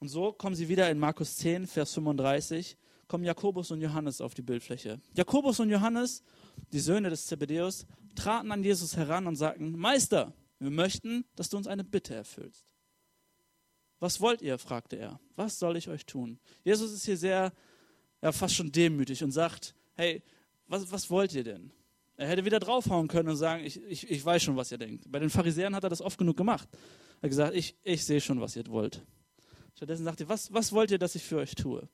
Und 0.00 0.08
so 0.08 0.32
kommen 0.32 0.56
sie 0.56 0.68
wieder 0.68 0.90
in 0.90 0.98
Markus 0.98 1.36
10, 1.36 1.68
Vers 1.68 1.94
35, 1.94 2.76
kommen 3.06 3.22
Jakobus 3.22 3.70
und 3.70 3.80
Johannes 3.80 4.20
auf 4.20 4.34
die 4.34 4.42
Bildfläche. 4.42 5.00
Jakobus 5.14 5.60
und 5.60 5.70
Johannes 5.70 6.24
die 6.72 6.80
Söhne 6.80 7.10
des 7.10 7.26
Zebedäus, 7.26 7.86
traten 8.14 8.52
an 8.52 8.62
Jesus 8.62 8.96
heran 8.96 9.26
und 9.26 9.36
sagten, 9.36 9.78
Meister, 9.78 10.32
wir 10.58 10.70
möchten, 10.70 11.24
dass 11.36 11.48
du 11.48 11.56
uns 11.56 11.66
eine 11.66 11.84
Bitte 11.84 12.14
erfüllst. 12.14 12.74
Was 14.00 14.20
wollt 14.20 14.42
ihr? 14.42 14.58
fragte 14.58 14.96
er. 14.96 15.20
Was 15.36 15.58
soll 15.58 15.76
ich 15.76 15.88
euch 15.88 16.06
tun? 16.06 16.38
Jesus 16.64 16.92
ist 16.92 17.04
hier 17.04 17.16
sehr, 17.16 17.52
ja, 18.22 18.32
fast 18.32 18.54
schon 18.54 18.70
demütig 18.70 19.22
und 19.24 19.32
sagt, 19.32 19.74
hey, 19.94 20.22
was, 20.66 20.90
was 20.92 21.10
wollt 21.10 21.34
ihr 21.34 21.44
denn? 21.44 21.72
Er 22.16 22.28
hätte 22.28 22.44
wieder 22.44 22.58
draufhauen 22.58 23.08
können 23.08 23.28
und 23.28 23.36
sagen, 23.36 23.64
ich, 23.64 23.80
ich, 23.84 24.10
ich 24.10 24.24
weiß 24.24 24.42
schon, 24.42 24.56
was 24.56 24.72
ihr 24.72 24.78
denkt. 24.78 25.10
Bei 25.10 25.18
den 25.18 25.30
Pharisäern 25.30 25.74
hat 25.74 25.84
er 25.84 25.90
das 25.90 26.02
oft 26.02 26.18
genug 26.18 26.36
gemacht. 26.36 26.68
Er 27.20 27.22
hat 27.22 27.30
gesagt, 27.30 27.54
ich, 27.54 27.76
ich 27.84 28.04
sehe 28.04 28.20
schon, 28.20 28.40
was 28.40 28.56
ihr 28.56 28.66
wollt. 28.66 29.04
Stattdessen 29.76 30.04
sagte 30.04 30.24
er, 30.24 30.28
was, 30.28 30.52
was 30.52 30.72
wollt 30.72 30.90
ihr, 30.90 30.98
dass 30.98 31.14
ich 31.14 31.22
für 31.22 31.36
euch 31.36 31.54
tue? 31.54 31.88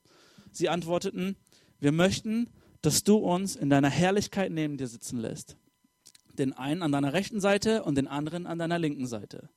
Sie 0.51 0.69
antworteten, 0.69 1.35
wir 1.79 1.91
möchten, 1.91 2.49
dass 2.85 3.03
du 3.03 3.17
uns 3.17 3.55
in 3.55 3.69
deiner 3.69 3.89
Herrlichkeit 3.89 4.51
neben 4.51 4.77
dir 4.77 4.87
sitzen 4.87 5.17
lässt. 5.17 5.57
Den 6.33 6.53
einen 6.53 6.83
an 6.83 6.91
deiner 6.91 7.13
rechten 7.13 7.39
Seite 7.39 7.83
und 7.83 7.95
den 7.95 8.07
anderen 8.07 8.45
an 8.45 8.59
deiner 8.59 8.77
linken 8.77 9.07
Seite. 9.07 9.49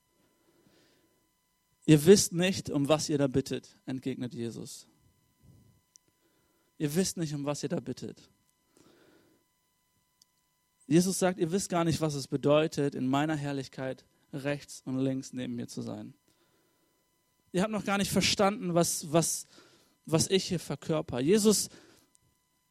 Ihr 1.85 2.05
wisst 2.05 2.33
nicht, 2.33 2.69
um 2.69 2.87
was 2.87 3.09
ihr 3.09 3.17
da 3.17 3.27
bittet, 3.27 3.77
entgegnet 3.85 4.33
Jesus. 4.33 4.87
Ihr 6.77 6.95
wisst 6.95 7.17
nicht, 7.17 7.33
um 7.33 7.45
was 7.45 7.61
ihr 7.63 7.69
da 7.69 7.79
bittet. 7.79 8.29
Jesus 10.87 11.19
sagt, 11.19 11.39
ihr 11.39 11.51
wisst 11.51 11.69
gar 11.69 11.83
nicht, 11.83 12.01
was 12.01 12.15
es 12.15 12.27
bedeutet, 12.27 12.95
in 12.95 13.07
meiner 13.07 13.35
Herrlichkeit 13.35 14.05
rechts 14.33 14.81
und 14.85 14.97
links 14.97 15.33
neben 15.33 15.55
mir 15.55 15.67
zu 15.67 15.81
sein. 15.81 16.13
Ihr 17.51 17.61
habt 17.61 17.71
noch 17.71 17.85
gar 17.85 17.97
nicht 17.97 18.11
verstanden, 18.11 18.73
was, 18.73 19.11
was, 19.11 19.47
was 20.05 20.29
ich 20.29 20.45
hier 20.45 20.59
verkörper. 20.59 21.19
Jesus 21.19 21.69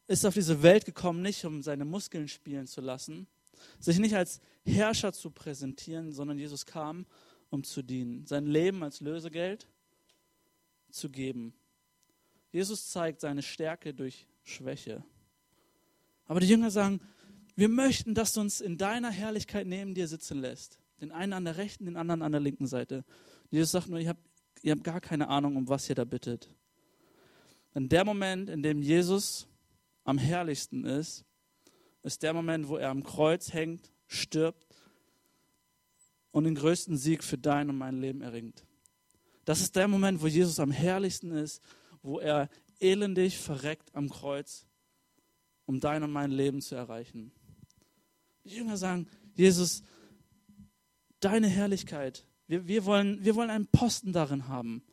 ist 0.09 0.25
auf 0.25 0.33
diese 0.33 0.63
Welt 0.63 0.85
gekommen, 0.85 1.21
nicht 1.21 1.45
um 1.45 1.61
seine 1.61 1.85
Muskeln 1.85 2.27
spielen 2.27 2.65
zu 2.65 2.81
lassen, 2.81 3.27
sich 3.79 3.99
nicht 3.99 4.15
als 4.15 4.41
Herrscher 4.65 5.13
zu 5.13 5.29
präsentieren, 5.29 6.11
sondern 6.11 6.39
Jesus 6.39 6.65
kam, 6.65 7.05
um 7.51 7.63
zu 7.63 7.83
dienen, 7.83 8.25
sein 8.25 8.47
Leben 8.47 8.81
als 8.83 9.01
Lösegeld 9.01 9.67
zu 10.89 11.09
geben. 11.09 11.53
Jesus 12.51 12.89
zeigt 12.89 13.21
seine 13.21 13.43
Stärke 13.43 13.93
durch 13.93 14.25
Schwäche. 14.43 15.03
Aber 16.25 16.39
die 16.39 16.47
Jünger 16.47 16.71
sagen, 16.71 17.01
wir 17.55 17.69
möchten, 17.69 18.15
dass 18.15 18.33
du 18.33 18.41
uns 18.41 18.61
in 18.61 18.77
deiner 18.79 19.11
Herrlichkeit 19.11 19.67
neben 19.67 19.93
dir 19.93 20.07
sitzen 20.07 20.39
lässt. 20.39 20.79
Den 21.01 21.11
einen 21.11 21.33
an 21.33 21.45
der 21.45 21.57
rechten, 21.57 21.85
den 21.85 21.97
anderen 21.97 22.23
an 22.23 22.31
der 22.31 22.41
linken 22.41 22.65
Seite. 22.65 23.05
Jesus 23.51 23.71
sagt 23.71 23.89
nur, 23.89 23.99
ihr 23.99 24.09
habt, 24.09 24.23
ihr 24.63 24.71
habt 24.71 24.83
gar 24.83 25.01
keine 25.01 25.27
Ahnung, 25.27 25.55
um 25.55 25.67
was 25.69 25.87
ihr 25.87 25.95
da 25.95 26.03
bittet. 26.03 26.49
In 27.75 27.89
der 27.89 28.05
Moment, 28.05 28.49
in 28.49 28.63
dem 28.63 28.81
Jesus 28.81 29.45
am 30.03 30.17
herrlichsten 30.17 30.85
ist, 30.85 31.25
ist 32.03 32.23
der 32.23 32.33
Moment, 32.33 32.67
wo 32.67 32.77
er 32.77 32.89
am 32.89 33.03
Kreuz 33.03 33.53
hängt, 33.53 33.91
stirbt 34.07 34.67
und 36.31 36.43
den 36.45 36.55
größten 36.55 36.97
Sieg 36.97 37.23
für 37.23 37.37
dein 37.37 37.69
und 37.69 37.77
mein 37.77 37.99
Leben 37.99 38.21
erringt. 38.21 38.65
Das 39.45 39.61
ist 39.61 39.75
der 39.75 39.87
Moment, 39.87 40.21
wo 40.21 40.27
Jesus 40.27 40.59
am 40.59 40.71
herrlichsten 40.71 41.31
ist, 41.31 41.61
wo 42.01 42.19
er 42.19 42.49
elendig 42.79 43.37
verreckt 43.37 43.93
am 43.95 44.09
Kreuz, 44.09 44.65
um 45.65 45.79
dein 45.79 46.03
und 46.03 46.11
mein 46.11 46.31
Leben 46.31 46.61
zu 46.61 46.75
erreichen. 46.75 47.31
Die 48.45 48.55
Jünger 48.55 48.77
sagen, 48.77 49.07
Jesus, 49.35 49.83
deine 51.19 51.47
Herrlichkeit, 51.47 52.25
wir, 52.47 52.67
wir, 52.67 52.85
wollen, 52.85 53.23
wir 53.23 53.35
wollen 53.35 53.49
einen 53.49 53.67
Posten 53.67 54.13
darin 54.13 54.47
haben. 54.47 54.83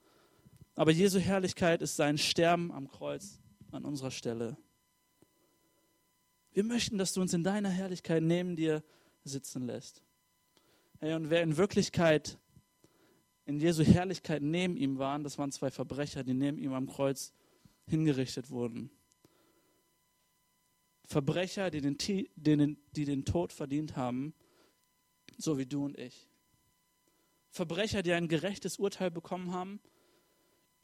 Aber 0.75 0.91
Jesu 0.91 1.19
Herrlichkeit 1.19 1.81
ist 1.81 1.97
sein 1.97 2.19
Sterben 2.19 2.71
am 2.71 2.89
Kreuz 2.89 3.39
an 3.73 3.85
unserer 3.85 4.11
Stelle. 4.11 4.59
Wir 6.57 6.65
möchten, 6.65 6.97
dass 6.97 7.13
du 7.13 7.21
uns 7.21 7.35
in 7.35 7.45
deiner 7.45 7.69
Herrlichkeit 7.69 8.23
neben 8.23 8.57
dir 8.57 8.83
sitzen 9.25 9.67
lässt. 9.67 10.03
Hey, 11.01 11.13
und 11.13 11.29
wer 11.29 11.43
in 11.43 11.59
Wirklichkeit 11.59 12.39
in 13.45 13.61
Jesu 13.61 13.83
Herrlichkeit 13.85 14.41
neben 14.41 14.75
ihm 14.79 14.97
waren, 14.97 15.23
das 15.23 15.37
waren 15.37 15.53
zwei 15.53 15.71
Verbrecher, 15.71 16.25
die 16.25 16.33
neben 16.33 16.57
ihm 16.57 16.73
am 16.73 16.87
Kreuz 16.87 17.35
hingerichtet 17.85 18.49
wurden. 18.49 18.89
Verbrecher, 21.05 21.71
die 21.71 21.83
den, 21.83 21.99
die 21.99 22.31
den, 22.37 22.79
die 22.93 23.05
den 23.05 23.27
Tod 23.27 23.53
verdient 23.53 23.95
haben, 23.95 24.33
so 25.37 25.59
wie 25.59 25.67
du 25.67 25.85
und 25.85 25.99
ich. 25.99 26.27
Verbrecher, 27.51 28.03
die 28.03 28.15
ein 28.15 28.29
gerechtes 28.29 28.79
Urteil 28.79 29.11
bekommen 29.11 29.53
haben, 29.53 29.79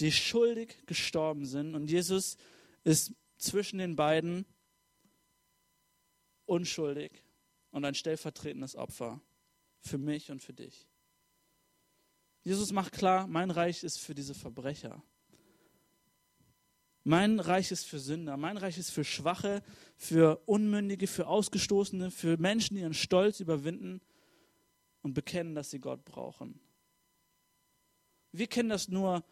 die 0.01 0.13
schuldig 0.13 0.83
gestorben 0.85 1.47
sind. 1.47 1.75
Und 1.75 1.91
Jesus 1.91 2.37
ist 2.85 3.15
zwischen 3.39 3.79
den 3.79 3.97
beiden 3.97 4.45
unschuldig 6.47 7.23
und 7.71 7.85
ein 7.85 7.95
stellvertretendes 7.95 8.77
Opfer 8.77 9.21
für 9.81 9.99
mich 9.99 10.31
und 10.31 10.43
für 10.43 10.53
dich. 10.53 10.87
Jesus 12.45 12.73
macht 12.73 12.93
klar, 12.93 13.27
mein 13.27 13.51
Reich 13.51 13.85
ist 13.85 13.99
für 13.99 14.15
diese 14.15 14.35
Verbrecher. 14.35 15.03
Mein 17.05 17.41
Reich 17.41 17.73
ist 17.73 17.85
für 17.85 17.99
Sünder, 17.99 18.37
mein 18.37 18.57
Reich 18.57 18.79
ist 18.79 18.91
für 18.91 19.05
Schwache, 19.05 19.63
für 19.97 20.41
Unmündige, 20.47 21.09
für 21.09 21.27
Ausgestoßene, 21.27 22.13
für 22.13 22.37
Menschen, 22.37 22.77
die 22.77 22.83
ihren 22.83 22.95
Stolz 22.95 23.41
überwinden 23.41 24.01
und 25.03 25.15
bekennen, 25.15 25.57
dass 25.57 25.71
sie 25.71 25.81
Gott 25.81 26.05
brauchen. 26.05 26.61
Wir 28.31 28.47
kennen 28.47 28.69
das 28.69 28.89
nur, 28.89 29.25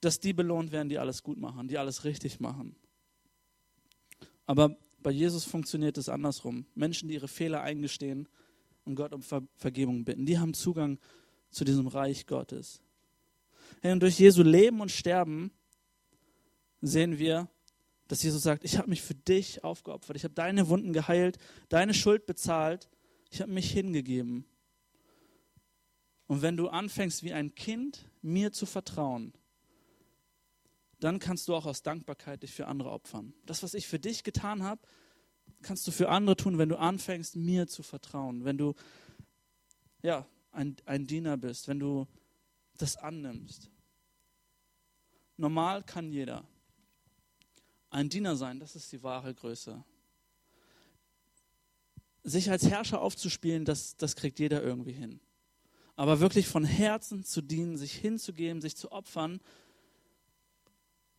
dass 0.00 0.18
die 0.18 0.32
belohnt 0.32 0.72
werden, 0.72 0.88
die 0.88 0.98
alles 0.98 1.22
gut 1.22 1.38
machen, 1.38 1.68
die 1.68 1.78
alles 1.78 2.04
richtig 2.04 2.40
machen. 2.40 2.74
Aber 4.46 4.76
bei 5.02 5.10
Jesus 5.10 5.44
funktioniert 5.44 5.98
es 5.98 6.08
andersrum. 6.08 6.66
Menschen, 6.74 7.08
die 7.08 7.14
ihre 7.14 7.28
Fehler 7.28 7.62
eingestehen 7.62 8.28
und 8.84 8.94
Gott 8.94 9.12
um 9.12 9.22
Ver 9.22 9.42
Vergebung 9.56 10.04
bitten, 10.04 10.26
die 10.26 10.38
haben 10.38 10.54
Zugang 10.54 10.98
zu 11.50 11.64
diesem 11.64 11.86
Reich 11.86 12.26
Gottes. 12.26 12.82
Und 13.82 14.00
durch 14.00 14.18
Jesu 14.18 14.42
Leben 14.42 14.80
und 14.80 14.90
Sterben 14.90 15.50
sehen 16.80 17.18
wir, 17.18 17.48
dass 18.08 18.22
Jesus 18.22 18.42
sagt, 18.42 18.64
ich 18.64 18.76
habe 18.76 18.90
mich 18.90 19.02
für 19.02 19.14
dich 19.14 19.62
aufgeopfert, 19.62 20.16
ich 20.16 20.24
habe 20.24 20.34
deine 20.34 20.68
Wunden 20.68 20.92
geheilt, 20.92 21.38
deine 21.68 21.94
Schuld 21.94 22.26
bezahlt, 22.26 22.88
ich 23.30 23.40
habe 23.40 23.52
mich 23.52 23.70
hingegeben. 23.70 24.44
Und 26.26 26.42
wenn 26.42 26.56
du 26.56 26.68
anfängst, 26.68 27.22
wie 27.22 27.32
ein 27.32 27.54
Kind 27.54 28.08
mir 28.22 28.52
zu 28.52 28.66
vertrauen, 28.66 29.32
dann 31.00 31.18
kannst 31.18 31.48
du 31.48 31.54
auch 31.54 31.66
aus 31.66 31.82
Dankbarkeit 31.82 32.42
dich 32.42 32.52
für 32.52 32.66
andere 32.66 32.90
opfern. 32.90 33.32
Das, 33.46 33.62
was 33.62 33.74
ich 33.74 33.86
für 33.86 33.98
dich 33.98 34.22
getan 34.22 34.62
habe, 34.62 34.82
kannst 35.62 35.86
du 35.86 35.90
für 35.90 36.08
andere 36.08 36.36
tun, 36.36 36.58
wenn 36.58 36.68
du 36.68 36.78
anfängst, 36.78 37.36
mir 37.36 37.66
zu 37.66 37.82
vertrauen, 37.82 38.44
wenn 38.44 38.58
du 38.58 38.74
ja, 40.02 40.26
ein, 40.52 40.76
ein 40.86 41.06
Diener 41.06 41.36
bist, 41.36 41.68
wenn 41.68 41.78
du 41.78 42.06
das 42.78 42.96
annimmst. 42.96 43.70
Normal 45.36 45.82
kann 45.82 46.10
jeder 46.12 46.46
ein 47.90 48.08
Diener 48.08 48.36
sein, 48.36 48.60
das 48.60 48.76
ist 48.76 48.92
die 48.92 49.02
wahre 49.02 49.34
Größe. 49.34 49.84
Sich 52.22 52.50
als 52.50 52.68
Herrscher 52.68 53.00
aufzuspielen, 53.00 53.64
das, 53.64 53.96
das 53.96 54.14
kriegt 54.14 54.38
jeder 54.38 54.62
irgendwie 54.62 54.92
hin. 54.92 55.20
Aber 55.96 56.20
wirklich 56.20 56.46
von 56.46 56.64
Herzen 56.64 57.24
zu 57.24 57.42
dienen, 57.42 57.76
sich 57.76 57.92
hinzugeben, 57.94 58.60
sich 58.62 58.76
zu 58.76 58.92
opfern, 58.92 59.40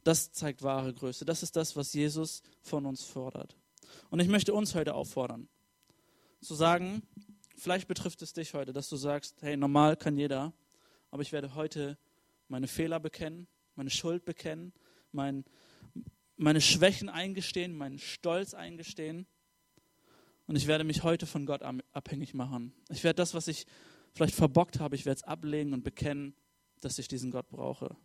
das 0.03 0.31
zeigt 0.31 0.63
wahre 0.63 0.93
Größe. 0.93 1.25
Das 1.25 1.43
ist 1.43 1.55
das, 1.55 1.75
was 1.75 1.93
Jesus 1.93 2.41
von 2.61 2.85
uns 2.85 3.03
fordert. 3.03 3.55
Und 4.09 4.19
ich 4.19 4.27
möchte 4.27 4.53
uns 4.53 4.75
heute 4.75 4.95
auffordern, 4.95 5.47
zu 6.41 6.55
sagen, 6.55 7.03
vielleicht 7.57 7.87
betrifft 7.87 8.21
es 8.21 8.33
dich 8.33 8.53
heute, 8.53 8.73
dass 8.73 8.89
du 8.89 8.95
sagst, 8.95 9.41
hey, 9.41 9.57
normal 9.57 9.95
kann 9.95 10.17
jeder, 10.17 10.53
aber 11.11 11.21
ich 11.21 11.31
werde 11.31 11.55
heute 11.55 11.97
meine 12.47 12.67
Fehler 12.67 12.99
bekennen, 12.99 13.47
meine 13.75 13.89
Schuld 13.89 14.25
bekennen, 14.25 14.73
mein, 15.11 15.45
meine 16.35 16.61
Schwächen 16.61 17.09
eingestehen, 17.09 17.75
meinen 17.75 17.99
Stolz 17.99 18.53
eingestehen. 18.53 19.27
Und 20.47 20.55
ich 20.55 20.67
werde 20.67 20.83
mich 20.83 21.03
heute 21.03 21.25
von 21.25 21.45
Gott 21.45 21.61
abhängig 21.93 22.33
machen. 22.33 22.73
Ich 22.89 23.03
werde 23.03 23.17
das, 23.17 23.33
was 23.33 23.47
ich 23.47 23.65
vielleicht 24.13 24.35
verbockt 24.35 24.79
habe, 24.79 24.95
ich 24.95 25.05
werde 25.05 25.19
es 25.19 25.23
ablegen 25.23 25.73
und 25.73 25.83
bekennen, 25.83 26.35
dass 26.81 26.99
ich 26.99 27.07
diesen 27.07 27.31
Gott 27.31 27.49
brauche. 27.49 27.95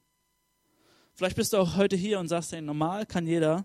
Vielleicht 1.16 1.36
bist 1.36 1.54
du 1.54 1.56
auch 1.56 1.76
heute 1.76 1.96
hier 1.96 2.20
und 2.20 2.28
sagst, 2.28 2.52
hey, 2.52 2.60
normal 2.60 3.06
kann 3.06 3.26
jeder, 3.26 3.64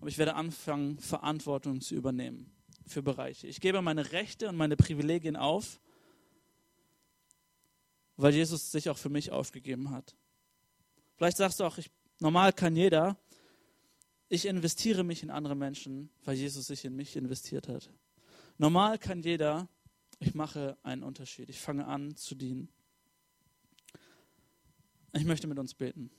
aber 0.00 0.08
ich 0.08 0.18
werde 0.18 0.34
anfangen, 0.34 0.98
Verantwortung 0.98 1.80
zu 1.80 1.94
übernehmen 1.94 2.52
für 2.84 3.00
Bereiche. 3.00 3.46
Ich 3.46 3.60
gebe 3.60 3.80
meine 3.80 4.10
Rechte 4.10 4.48
und 4.48 4.56
meine 4.56 4.76
Privilegien 4.76 5.36
auf, 5.36 5.80
weil 8.16 8.34
Jesus 8.34 8.72
sich 8.72 8.90
auch 8.90 8.98
für 8.98 9.08
mich 9.08 9.30
aufgegeben 9.30 9.90
hat. 9.90 10.16
Vielleicht 11.14 11.36
sagst 11.36 11.60
du 11.60 11.64
auch, 11.64 11.78
ich, 11.78 11.92
normal 12.18 12.52
kann 12.52 12.74
jeder, 12.74 13.16
ich 14.28 14.46
investiere 14.46 15.04
mich 15.04 15.22
in 15.22 15.30
andere 15.30 15.54
Menschen, 15.54 16.10
weil 16.24 16.34
Jesus 16.34 16.66
sich 16.66 16.84
in 16.84 16.96
mich 16.96 17.14
investiert 17.14 17.68
hat. 17.68 17.88
Normal 18.58 18.98
kann 18.98 19.22
jeder, 19.22 19.68
ich 20.18 20.34
mache 20.34 20.76
einen 20.82 21.04
Unterschied. 21.04 21.48
Ich 21.50 21.60
fange 21.60 21.86
an 21.86 22.16
zu 22.16 22.34
dienen. 22.34 22.68
Ich 25.12 25.24
möchte 25.24 25.46
mit 25.46 25.60
uns 25.60 25.74
beten. 25.74 26.10